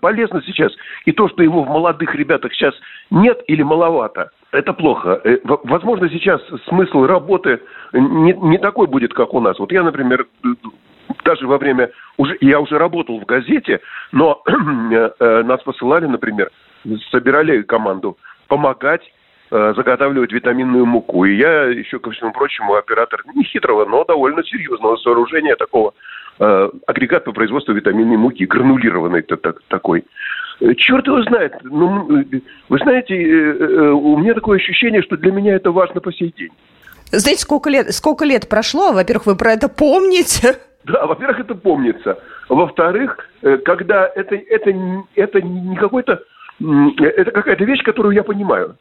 полезно 0.00 0.42
сейчас. 0.42 0.72
И 1.04 1.12
то, 1.12 1.28
что 1.28 1.42
его 1.42 1.62
в 1.62 1.68
молодых 1.68 2.14
ребятах 2.14 2.52
сейчас 2.52 2.74
нет 3.10 3.42
или 3.46 3.62
маловато, 3.62 4.30
это 4.52 4.72
плохо. 4.72 5.20
Э, 5.24 5.38
возможно, 5.44 6.08
сейчас 6.08 6.40
смысл 6.68 7.04
работы 7.04 7.60
не, 7.92 8.32
не 8.32 8.58
такой 8.58 8.86
будет, 8.86 9.12
как 9.12 9.34
у 9.34 9.40
нас. 9.40 9.58
Вот 9.58 9.72
я, 9.72 9.82
например, 9.82 10.26
даже 11.24 11.46
во 11.46 11.58
время... 11.58 11.90
Уже, 12.16 12.36
я 12.40 12.60
уже 12.60 12.78
работал 12.78 13.20
в 13.20 13.24
газете, 13.24 13.80
но 14.12 14.42
э, 14.46 15.10
э, 15.18 15.42
нас 15.42 15.62
посылали, 15.62 16.06
например, 16.06 16.50
собирали 17.10 17.62
команду 17.62 18.16
помогать 18.48 19.02
э, 19.02 19.13
заготавливать 19.74 20.32
витаминную 20.32 20.86
муку. 20.86 21.24
И 21.24 21.36
я 21.36 21.64
еще, 21.64 21.98
ко 21.98 22.10
всему 22.10 22.32
прочему, 22.32 22.74
оператор 22.74 23.22
не 23.34 23.44
хитрого, 23.44 23.84
но 23.84 24.04
довольно 24.04 24.42
серьезного 24.42 24.96
сооружения 24.96 25.56
такого 25.56 25.94
э, 26.38 26.70
агрегат 26.86 27.24
по 27.24 27.32
производству 27.32 27.72
витаминной 27.72 28.16
муки, 28.16 28.46
гранулированной 28.46 29.20
-то, 29.20 29.36
так, 29.36 29.62
такой. 29.68 30.04
Черт 30.76 31.06
его 31.06 31.22
знает. 31.22 31.52
Ну, 31.62 32.24
вы 32.68 32.78
знаете, 32.78 33.14
у 33.14 34.16
меня 34.18 34.34
такое 34.34 34.58
ощущение, 34.58 35.02
что 35.02 35.16
для 35.16 35.32
меня 35.32 35.56
это 35.56 35.72
важно 35.72 36.00
по 36.00 36.12
сей 36.12 36.32
день. 36.36 36.52
Знаете, 37.10 37.42
сколько 37.42 37.70
лет, 37.70 37.92
сколько 37.94 38.24
лет 38.24 38.48
прошло? 38.48 38.92
Во-первых, 38.92 39.26
вы 39.26 39.36
про 39.36 39.52
это 39.52 39.68
помните? 39.68 40.56
Да, 40.84 41.06
во-первых, 41.06 41.40
это 41.40 41.54
помнится. 41.54 42.18
Во-вторых, 42.48 43.18
э, 43.42 43.56
когда 43.58 44.06
это, 44.06 44.34
это, 44.34 44.70
это 45.14 45.40
не 45.40 45.76
какой-то... 45.76 46.22
Это 47.00 47.30
какая-то 47.32 47.64
вещь, 47.64 47.82
которую 47.82 48.14
я 48.14 48.22
понимаю. 48.22 48.76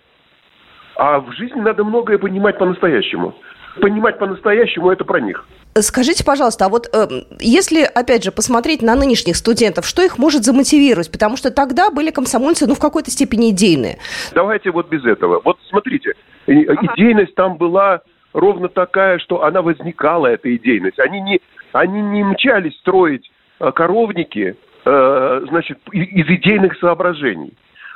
А 0.95 1.19
в 1.19 1.31
жизни 1.33 1.59
надо 1.59 1.83
многое 1.83 2.17
понимать 2.17 2.57
по-настоящему. 2.57 3.35
Понимать 3.81 4.19
по-настоящему 4.19 4.91
это 4.91 5.03
про 5.03 5.19
них. 5.19 5.45
Скажите, 5.75 6.23
пожалуйста, 6.23 6.65
а 6.65 6.69
вот 6.69 6.87
э, 6.93 7.07
если, 7.39 7.81
опять 7.81 8.23
же, 8.23 8.31
посмотреть 8.31 8.83
на 8.83 8.93
нынешних 8.95 9.35
студентов, 9.35 9.87
что 9.87 10.03
их 10.03 10.19
может 10.19 10.43
замотивировать? 10.43 11.11
Потому 11.11 11.35
что 11.35 11.49
тогда 11.49 11.89
были 11.89 12.11
комсомольцы, 12.11 12.67
ну, 12.67 12.75
в 12.75 12.79
какой-то 12.79 13.09
степени 13.09 13.49
идейные. 13.49 13.97
Давайте 14.35 14.69
вот 14.69 14.89
без 14.89 15.03
этого. 15.03 15.41
Вот 15.43 15.57
смотрите, 15.69 16.13
идейность 16.45 17.33
там 17.33 17.57
была 17.57 18.01
ровно 18.33 18.67
такая, 18.67 19.17
что 19.17 19.43
она 19.43 19.63
возникала, 19.63 20.27
эта 20.27 20.55
идейность. 20.55 20.99
Они 20.99 21.19
не, 21.21 21.41
они 21.71 22.01
не 22.01 22.23
мчались 22.23 22.77
строить 22.77 23.31
э, 23.59 23.71
коровники, 23.71 24.55
э, 24.85 25.45
значит, 25.49 25.79
из 25.91 26.27
идейных 26.27 26.77
соображений. 26.77 27.53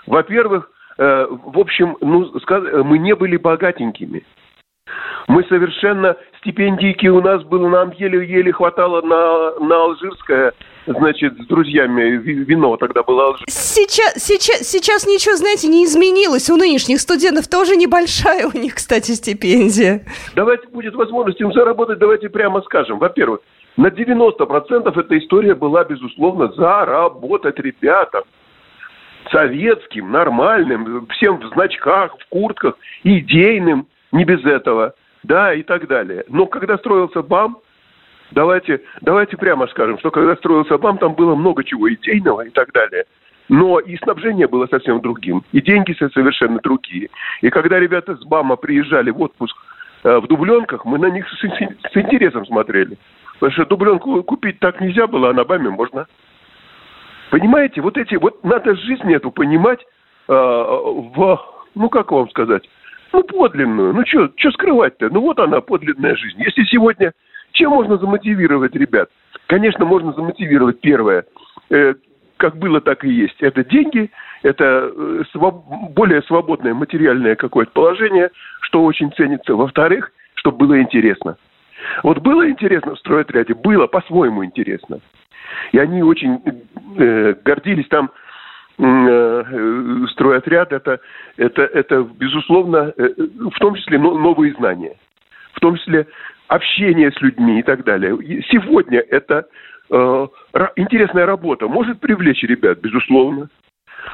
Во-первых, 0.08 0.72
э, 0.98 1.28
в 1.30 1.60
общем, 1.60 1.98
ну, 2.02 2.32
мы 2.84 2.98
не 2.98 3.16
были 3.16 3.38
богатенькими. 3.38 4.24
Мы 5.28 5.44
совершенно 5.50 6.16
стипендийки 6.40 7.08
у 7.08 7.22
нас 7.22 7.44
было, 7.44 7.68
нам 7.68 7.92
еле-еле 7.92 8.54
хватало 8.54 9.02
на, 9.02 9.60
на 9.60 9.76
алжирское 9.84 10.54
значит, 10.88 11.34
с 11.34 11.48
друзьями 11.48 12.18
вино 12.18 12.78
тогда 12.78 13.04
было. 13.04 13.36
Сейчас, 13.48 14.24
сейчас, 14.24 14.62
сейчас 14.62 15.06
ничего, 15.06 15.36
знаете, 15.36 15.68
не 15.68 15.84
изменилось. 15.84 16.50
У 16.50 16.56
нынешних 16.56 17.00
студентов 17.00 17.48
тоже 17.50 17.76
небольшая 17.76 18.48
у 18.48 18.58
них, 18.58 18.76
кстати, 18.76 19.12
стипендия. 19.12 20.06
Давайте 20.36 20.68
будет 20.68 20.96
возможность 20.96 21.42
им 21.42 21.52
заработать, 21.52 22.00
давайте 22.00 22.30
прямо 22.30 22.62
скажем. 22.62 23.00
Во-первых, 23.00 23.42
на 23.76 23.88
90% 23.88 25.00
эта 25.00 25.18
история 25.18 25.56
была, 25.56 25.84
безусловно, 25.84 26.52
заработать 26.54 27.60
ребятам 27.60 28.24
советским, 29.32 30.12
нормальным, 30.12 31.08
всем 31.08 31.40
в 31.40 31.48
значках, 31.54 32.16
в 32.20 32.30
куртках, 32.30 32.78
идейным, 33.04 33.88
не 34.12 34.26
без 34.26 34.44
этого, 34.46 34.94
да, 35.24 35.54
и 35.54 35.64
так 35.64 35.88
далее. 35.88 36.24
Но 36.30 36.46
когда 36.46 36.78
строился 36.78 37.22
БАМ, 37.22 37.58
давайте, 38.32 38.82
давайте 39.02 39.38
прямо 39.38 39.68
скажем, 39.68 40.00
что 40.00 40.12
когда 40.12 40.36
строился 40.36 40.78
БАМ, 40.78 40.98
там 40.98 41.14
было 41.14 41.36
много 41.36 41.64
чего 41.64 41.92
идейного 41.94 42.42
и 42.42 42.50
так 42.50 42.72
далее. 42.72 43.06
Но 43.50 43.80
и 43.80 43.96
снабжение 43.98 44.48
было 44.48 44.68
совсем 44.68 45.00
другим, 45.02 45.44
и 45.54 45.62
деньги 45.62 45.94
совершенно 45.94 46.60
другие. 46.60 47.10
И 47.42 47.50
когда 47.50 47.80
ребята 47.80 48.16
с 48.16 48.24
БАМа 48.26 48.58
приезжали 48.58 49.10
в 49.10 49.22
отпуск 49.22 49.56
э, 50.04 50.20
в 50.20 50.28
дубленках, 50.28 50.84
мы 50.84 50.98
на 50.98 51.10
них 51.10 51.26
с, 51.30 51.40
с, 51.40 51.94
с 51.94 51.98
интересом 51.98 52.46
смотрели. 52.46 52.98
Потому 53.40 53.52
что 53.54 53.66
дубленку 53.66 54.22
купить 54.24 54.60
так 54.60 54.82
нельзя 54.82 55.08
было, 55.08 55.30
а 55.30 55.34
на 55.34 55.46
БАМе 55.46 55.70
можно. 55.70 56.08
Понимаете, 57.30 57.82
вот 57.82 57.98
эти, 57.98 58.16
вот 58.16 58.44
надо 58.44 58.76
жизнь 58.76 59.14
эту 59.14 59.32
понимать 59.32 59.80
э, 59.82 60.34
в, 60.34 61.42
ну 61.76 61.90
как 61.90 62.12
вам 62.12 62.30
сказать, 62.30 62.64
ну 63.14 63.24
подлинную. 63.24 63.94
Ну 63.94 64.04
что 64.06 64.52
скрывать-то? 64.52 65.10
Ну 65.10 65.22
вот 65.22 65.40
она, 65.40 65.62
подлинная 65.62 66.16
жизнь. 66.16 66.42
Если 66.42 66.64
сегодня 66.64 67.14
чем 67.58 67.72
можно 67.72 67.98
замотивировать 67.98 68.76
ребят? 68.76 69.10
Конечно, 69.48 69.86
можно 69.86 70.14
замотивировать 70.14 70.80
первое, 70.80 71.26
э, 71.70 71.96
как 72.38 72.58
было, 72.58 72.82
так 72.82 73.04
и 73.04 73.10
есть. 73.10 73.42
Это 73.42 73.64
деньги, 73.64 74.12
это 74.44 74.92
э, 74.94 75.24
своб... 75.32 75.66
более 75.96 76.22
свободное 76.24 76.74
материальное 76.74 77.36
какое-то 77.36 77.72
положение, 77.72 78.30
что 78.62 78.84
очень 78.84 79.12
ценится. 79.14 79.56
Во-вторых, 79.56 80.12
чтобы 80.36 80.58
было 80.68 80.80
интересно. 80.80 81.38
Вот 82.04 82.20
было 82.20 82.50
интересно 82.50 82.96
в 82.96 83.00
стройотряде? 83.00 83.54
Было 83.54 83.88
по-своему 83.88 84.46
интересно. 84.46 85.00
И 85.72 85.80
они 85.80 86.04
очень 86.04 86.40
э, 86.98 87.36
гордились 87.44 87.88
там 87.88 88.12
э, 88.80 90.06
стройотряд 90.12 90.72
это, 90.72 91.00
это, 91.38 91.64
это 91.64 92.04
безусловно, 92.04 92.94
э, 92.98 93.10
в 93.18 93.60
том 93.60 93.76
числе 93.76 93.98
новые 93.98 94.54
знания, 94.54 94.96
в 95.54 95.60
том 95.60 95.76
числе 95.78 96.08
общение 96.48 97.12
с 97.12 97.22
людьми 97.22 97.60
и 97.60 97.64
так 97.64 97.84
далее. 97.84 98.18
Сегодня 98.50 99.00
это 99.00 99.48
э, 99.90 100.28
интересная 100.76 101.26
работа 101.26 101.68
может 101.68 102.00
привлечь 102.00 102.44
ребят, 102.44 102.80
безусловно. 102.80 103.50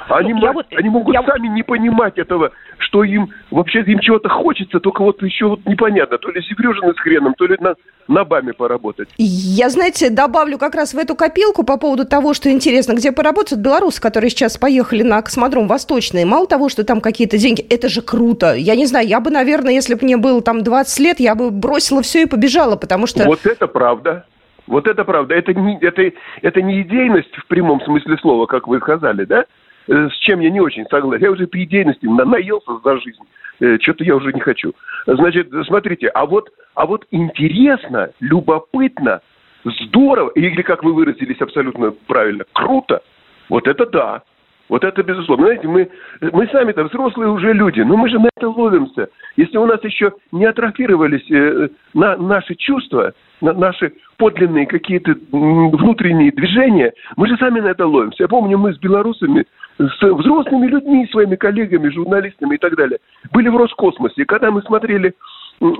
Они, 0.09 0.33
ну, 0.33 0.53
вот, 0.53 0.65
они 0.75 0.89
могут 0.89 1.13
я... 1.13 1.23
сами 1.23 1.47
не 1.47 1.63
понимать 1.63 2.17
этого, 2.17 2.51
что 2.77 3.03
им 3.03 3.29
вообще 3.51 3.81
им 3.81 3.99
чего-то 3.99 4.29
хочется, 4.29 4.79
только 4.79 5.01
вот 5.01 5.21
еще 5.21 5.47
вот 5.47 5.65
непонятно, 5.65 6.17
то 6.17 6.29
ли 6.29 6.41
Севрюжины 6.41 6.93
с 6.93 6.99
хреном, 6.99 7.33
то 7.35 7.45
ли 7.45 7.57
на, 7.59 7.75
на 8.07 8.25
БАМе 8.25 8.53
поработать. 8.53 9.09
Я, 9.17 9.69
знаете, 9.69 10.09
добавлю 10.09 10.57
как 10.57 10.75
раз 10.75 10.93
в 10.93 10.97
эту 10.97 11.15
копилку 11.15 11.63
по 11.63 11.77
поводу 11.77 12.05
того, 12.05 12.33
что 12.33 12.51
интересно, 12.51 12.93
где 12.93 13.11
поработают 13.11 13.63
белорусы, 13.63 14.01
которые 14.01 14.29
сейчас 14.29 14.57
поехали 14.57 15.03
на 15.03 15.21
космодром 15.21 15.67
Восточный. 15.67 16.25
Мало 16.25 16.47
того, 16.47 16.69
что 16.69 16.83
там 16.83 17.01
какие-то 17.01 17.37
деньги, 17.37 17.61
это 17.61 17.89
же 17.89 18.01
круто. 18.01 18.53
Я 18.53 18.75
не 18.75 18.85
знаю, 18.85 19.07
я 19.07 19.19
бы, 19.19 19.31
наверное, 19.31 19.73
если 19.73 19.93
бы 19.93 20.01
мне 20.03 20.17
было 20.17 20.41
там 20.41 20.63
20 20.63 20.99
лет, 20.99 21.19
я 21.19 21.35
бы 21.35 21.51
бросила 21.51 22.01
все 22.01 22.23
и 22.23 22.25
побежала, 22.25 22.75
потому 22.75 23.07
что... 23.07 23.25
Вот 23.25 23.45
это 23.45 23.67
правда. 23.67 24.25
Вот 24.67 24.87
это 24.87 25.03
правда. 25.03 25.35
Это 25.35 25.53
не, 25.53 25.77
это, 25.81 26.11
это 26.41 26.61
не 26.61 26.81
идейность 26.81 27.35
в 27.35 27.47
прямом 27.47 27.81
смысле 27.81 28.17
слова, 28.17 28.45
как 28.45 28.67
вы 28.67 28.79
сказали, 28.79 29.25
да? 29.25 29.45
Э, 29.87 30.09
с 30.09 30.17
чем 30.19 30.39
я 30.39 30.49
не 30.49 30.61
очень 30.61 30.85
согласен. 30.89 31.23
Я 31.23 31.31
уже 31.31 31.47
по 31.47 31.61
идейности 31.63 32.05
наелся 32.05 32.79
за 32.83 32.97
жизнь. 32.97 33.23
Э, 33.59 33.77
что-то 33.81 34.03
я 34.03 34.15
уже 34.15 34.31
не 34.33 34.39
хочу. 34.39 34.73
Значит, 35.05 35.49
смотрите, 35.65 36.07
а 36.07 36.25
вот, 36.25 36.49
а 36.75 36.85
вот 36.85 37.05
интересно, 37.11 38.11
любопытно, 38.19 39.21
здорово, 39.63 40.29
или, 40.31 40.61
как 40.61 40.83
вы 40.83 40.93
выразились 40.93 41.41
абсолютно 41.41 41.91
правильно, 42.07 42.45
круто, 42.53 43.01
вот 43.49 43.67
это 43.67 43.85
да. 43.85 44.23
Вот 44.69 44.83
это 44.83 45.03
безусловно. 45.03 45.47
Знаете, 45.47 45.67
мы, 45.67 45.89
мы 46.31 46.47
сами-то 46.47 46.85
взрослые 46.85 47.29
уже 47.29 47.51
люди, 47.53 47.81
но 47.81 47.97
мы 47.97 48.09
же 48.09 48.17
на 48.17 48.29
это 48.35 48.49
ловимся. 48.49 49.09
Если 49.35 49.57
у 49.57 49.65
нас 49.65 49.83
еще 49.83 50.13
не 50.31 50.45
атрофировались 50.45 51.29
э, 51.29 51.69
на, 51.93 52.15
наши 52.15 52.55
чувства, 52.55 53.13
наши 53.43 53.93
подлинные 54.17 54.65
какие-то 54.65 55.15
внутренние 55.31 56.31
движения, 56.31 56.93
мы 57.17 57.27
же 57.27 57.37
сами 57.37 57.59
на 57.59 57.67
это 57.67 57.85
ловимся. 57.85 58.23
Я 58.23 58.27
помню, 58.27 58.57
мы 58.57 58.73
с 58.73 58.79
белорусами 58.79 59.45
с 59.77 60.01
взрослыми 60.01 60.67
людьми, 60.67 61.07
своими 61.11 61.35
коллегами, 61.35 61.89
журналистами 61.89 62.55
и 62.55 62.57
так 62.57 62.75
далее. 62.75 62.99
Были 63.31 63.49
в 63.49 63.57
Роскосмосе. 63.57 64.21
И 64.21 64.25
когда 64.25 64.51
мы 64.51 64.61
смотрели, 64.61 65.13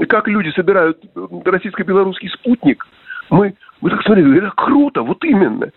как 0.10 0.28
люди 0.28 0.50
собирают 0.50 1.00
российско-белорусский 1.46 2.30
спутник, 2.30 2.86
мы, 3.30 3.54
мы 3.82 3.90
так 3.90 4.04
смотрели, 4.04 4.40
это 4.40 4.52
круто, 4.56 5.02
вот 5.04 5.24
именно. 5.24 5.70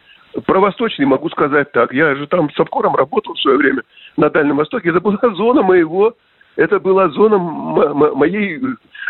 Про 0.44 0.60
Восточный 0.60 1.06
могу 1.06 1.30
сказать 1.30 1.72
так. 1.72 1.92
Я 1.92 2.14
же 2.14 2.26
там 2.26 2.50
с 2.50 2.60
обкором 2.60 2.94
работал 2.94 3.34
в 3.34 3.40
свое 3.40 3.56
время 3.56 3.82
на 4.16 4.28
Дальнем 4.28 4.56
Востоке. 4.56 4.90
Это 4.90 5.00
была 5.00 5.18
зона 5.34 5.62
моего, 5.62 6.14
это 6.56 6.80
была 6.80 7.08
зона 7.10 7.38
моей 7.38 8.60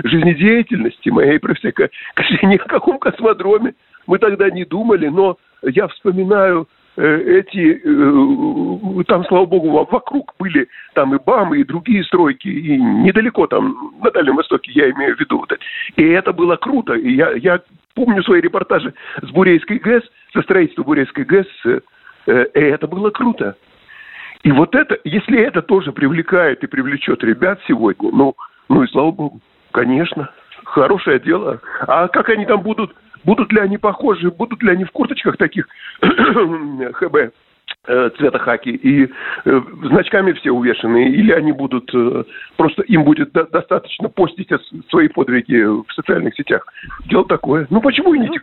жизнедеятельности, 0.05 1.09
моей 1.09 1.39
профессии. 1.39 1.91
Ни 2.47 2.57
о 2.57 2.65
каком 2.65 2.99
космодроме 2.99 3.75
мы 4.07 4.19
тогда 4.19 4.51
не 4.51 4.65
думали, 4.65 5.09
но 5.09 5.39
я 5.63 5.89
вспоминаю 5.89 6.69
Э, 6.99 7.41
эти, 7.41 7.83
э, 7.85 9.05
там, 9.05 9.25
слава 9.27 9.45
богу, 9.45 9.87
вокруг 9.91 10.33
были 10.39 10.67
там 10.95 11.15
и 11.15 11.19
БАМы, 11.23 11.59
и 11.59 11.65
другие 11.65 12.03
стройки, 12.05 12.49
и 12.49 12.79
недалеко 12.79 13.47
там, 13.47 13.95
на 14.03 14.11
Дальнем 14.11 14.37
Востоке, 14.37 14.73
я 14.73 14.91
имею 14.91 15.15
в 15.15 15.21
виду. 15.21 15.45
И 15.97 16.03
это 16.03 16.33
было 16.33 16.57
круто. 16.57 16.95
И 16.95 17.15
я, 17.15 17.33
я 17.33 17.61
помню 17.95 18.23
свои 18.23 18.41
репортажи 18.41 18.95
с 19.21 19.31
Бурейской 19.31 19.79
ГЭС, 19.79 20.05
со 20.33 20.41
строительства 20.41 20.85
Бурейской 20.85 21.25
ГЭС, 21.25 21.47
э, 21.67 21.81
и 22.27 22.61
это 22.61 22.87
было 22.87 23.11
круто. 23.11 23.57
И 24.47 24.53
вот 24.53 24.77
это, 24.77 24.97
если 25.03 25.41
это 25.41 25.61
тоже 25.61 25.91
привлекает 25.91 26.63
и 26.63 26.69
привлечет 26.69 27.25
ребят 27.25 27.59
сегодня, 27.67 28.13
ну, 28.13 28.37
ну 28.69 28.85
и 28.85 28.87
слава 28.87 29.11
богу, 29.11 29.41
конечно, 29.73 30.31
хорошее 30.65 31.19
дело. 31.19 31.61
А 31.81 32.07
как 32.07 32.29
они 32.29 32.47
там 32.47 32.63
будут? 32.63 32.95
Будут 33.25 33.53
ли 33.53 33.59
они 33.59 33.77
похожи, 33.77 34.31
будут 34.31 34.63
ли 34.63 34.71
они 34.71 34.85
в 34.85 34.93
курточках 34.93 35.37
таких 35.37 35.67
ХБ 36.01 37.33
цвета 38.17 38.39
хаки 38.39 38.71
и 38.71 39.05
э, 39.05 39.61
значками 39.85 40.33
все 40.33 40.51
увешаны, 40.51 41.09
или 41.11 41.33
они 41.33 41.53
будут 41.53 41.91
э, 41.95 42.25
просто 42.57 42.83
им 42.83 43.05
будет 43.05 43.33
до, 43.33 43.45
достаточно 43.45 44.09
постить 44.09 44.49
свои 44.91 45.09
подвиги 45.09 45.63
в 45.65 45.87
социальных 45.95 46.35
сетях. 46.35 46.67
Дело 47.07 47.25
такое. 47.25 47.67
Ну 47.71 47.81
почему 47.81 48.15
и 48.15 48.19
не? 48.19 48.41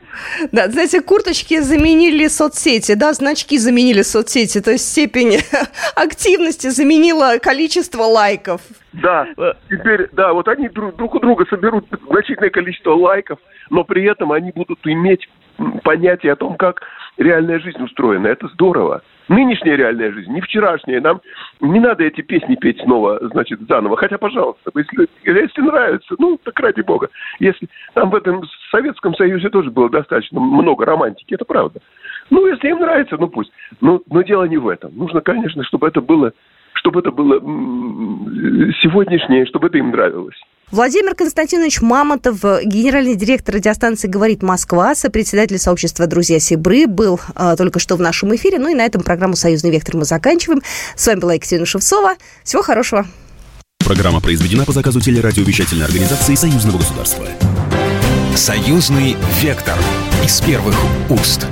Да, 0.51 0.69
знаете, 0.69 1.01
курточки 1.01 1.59
заменили 1.59 2.27
соцсети, 2.27 2.95
да, 2.95 3.13
значки 3.13 3.57
заменили 3.57 4.01
соцсети, 4.01 4.61
то 4.61 4.71
есть 4.71 4.89
степень 4.89 5.39
активности 5.95 6.67
заменила 6.67 7.37
количество 7.41 8.03
лайков. 8.03 8.61
Да, 8.93 9.27
теперь, 9.69 10.07
да, 10.13 10.33
вот 10.33 10.47
они 10.47 10.69
друг, 10.69 10.95
друг 10.95 11.15
у 11.15 11.19
друга 11.19 11.45
соберут 11.49 11.85
значительное 12.09 12.51
количество 12.51 12.93
лайков, 12.93 13.39
но 13.69 13.83
при 13.83 14.03
этом 14.03 14.31
они 14.31 14.51
будут 14.51 14.79
иметь 14.85 15.27
понятие 15.83 16.33
о 16.33 16.35
том, 16.35 16.55
как 16.55 16.81
реальная 17.17 17.59
жизнь 17.59 17.81
устроена. 17.81 18.27
Это 18.27 18.47
здорово. 18.49 19.01
Нынешняя 19.29 19.75
реальная 19.75 20.11
жизнь, 20.11 20.31
не 20.31 20.41
вчерашняя. 20.41 20.99
Нам 20.99 21.21
не 21.61 21.79
надо 21.79 22.03
эти 22.03 22.21
песни 22.21 22.55
петь 22.55 22.81
снова, 22.81 23.19
значит, 23.31 23.59
заново. 23.67 23.95
Хотя, 23.95 24.17
пожалуйста, 24.17 24.71
если, 24.75 25.07
если 25.23 25.61
нравится, 25.61 26.15
ну, 26.19 26.37
так 26.43 26.59
ради 26.59 26.81
бога. 26.81 27.09
Если 27.39 27.67
там 27.93 28.09
в 28.09 28.15
этом 28.15 28.43
Советском 28.71 29.15
Союзе 29.15 29.49
тоже 29.49 29.71
было 29.71 29.89
достаточно 29.89 30.39
много 30.39 30.85
романтики, 30.85 31.33
это 31.33 31.45
правда. 31.45 31.79
Ну, 32.29 32.47
если 32.47 32.69
им 32.69 32.79
нравится, 32.79 33.17
ну 33.17 33.27
пусть. 33.27 33.51
Но, 33.81 34.01
но 34.09 34.21
дело 34.21 34.43
не 34.45 34.57
в 34.57 34.67
этом. 34.67 34.95
Нужно, 34.97 35.21
конечно, 35.21 35.63
чтобы 35.63 35.87
это 35.87 36.01
было, 36.01 36.33
чтобы 36.75 36.99
это 36.99 37.11
было 37.11 37.39
сегодняшнее, 38.81 39.45
чтобы 39.45 39.67
это 39.67 39.77
им 39.77 39.91
нравилось. 39.91 40.35
Владимир 40.71 41.13
Константинович 41.13 41.81
Мамонтов, 41.81 42.41
генеральный 42.65 43.15
директор 43.15 43.55
радиостанции 43.55 44.07
«Говорит 44.07 44.41
Москва», 44.41 44.95
сопредседатель 44.95 45.59
сообщества 45.59 46.07
«Друзья 46.07 46.39
Сибры», 46.39 46.87
был 46.87 47.19
э, 47.35 47.55
только 47.57 47.77
что 47.77 47.95
в 47.95 48.01
нашем 48.01 48.35
эфире. 48.35 48.57
Ну 48.57 48.69
и 48.69 48.73
на 48.73 48.83
этом 48.83 49.03
программу 49.03 49.35
«Союзный 49.35 49.69
вектор» 49.69 49.95
мы 49.95 50.05
заканчиваем. 50.05 50.61
С 50.95 51.05
вами 51.05 51.19
была 51.19 51.35
Екатерина 51.35 51.67
Шевцова. 51.67 52.15
Всего 52.43 52.63
хорошего. 52.63 53.05
Программа 53.85 54.19
произведена 54.19 54.65
по 54.65 54.71
заказу 54.71 54.99
телерадиовещательной 54.99 55.85
организации 55.85 56.33
Союзного 56.33 56.77
государства. 56.77 57.27
«Союзный 58.35 59.15
вектор» 59.43 59.77
из 60.23 60.41
первых 60.41 60.75
уст. 61.11 61.45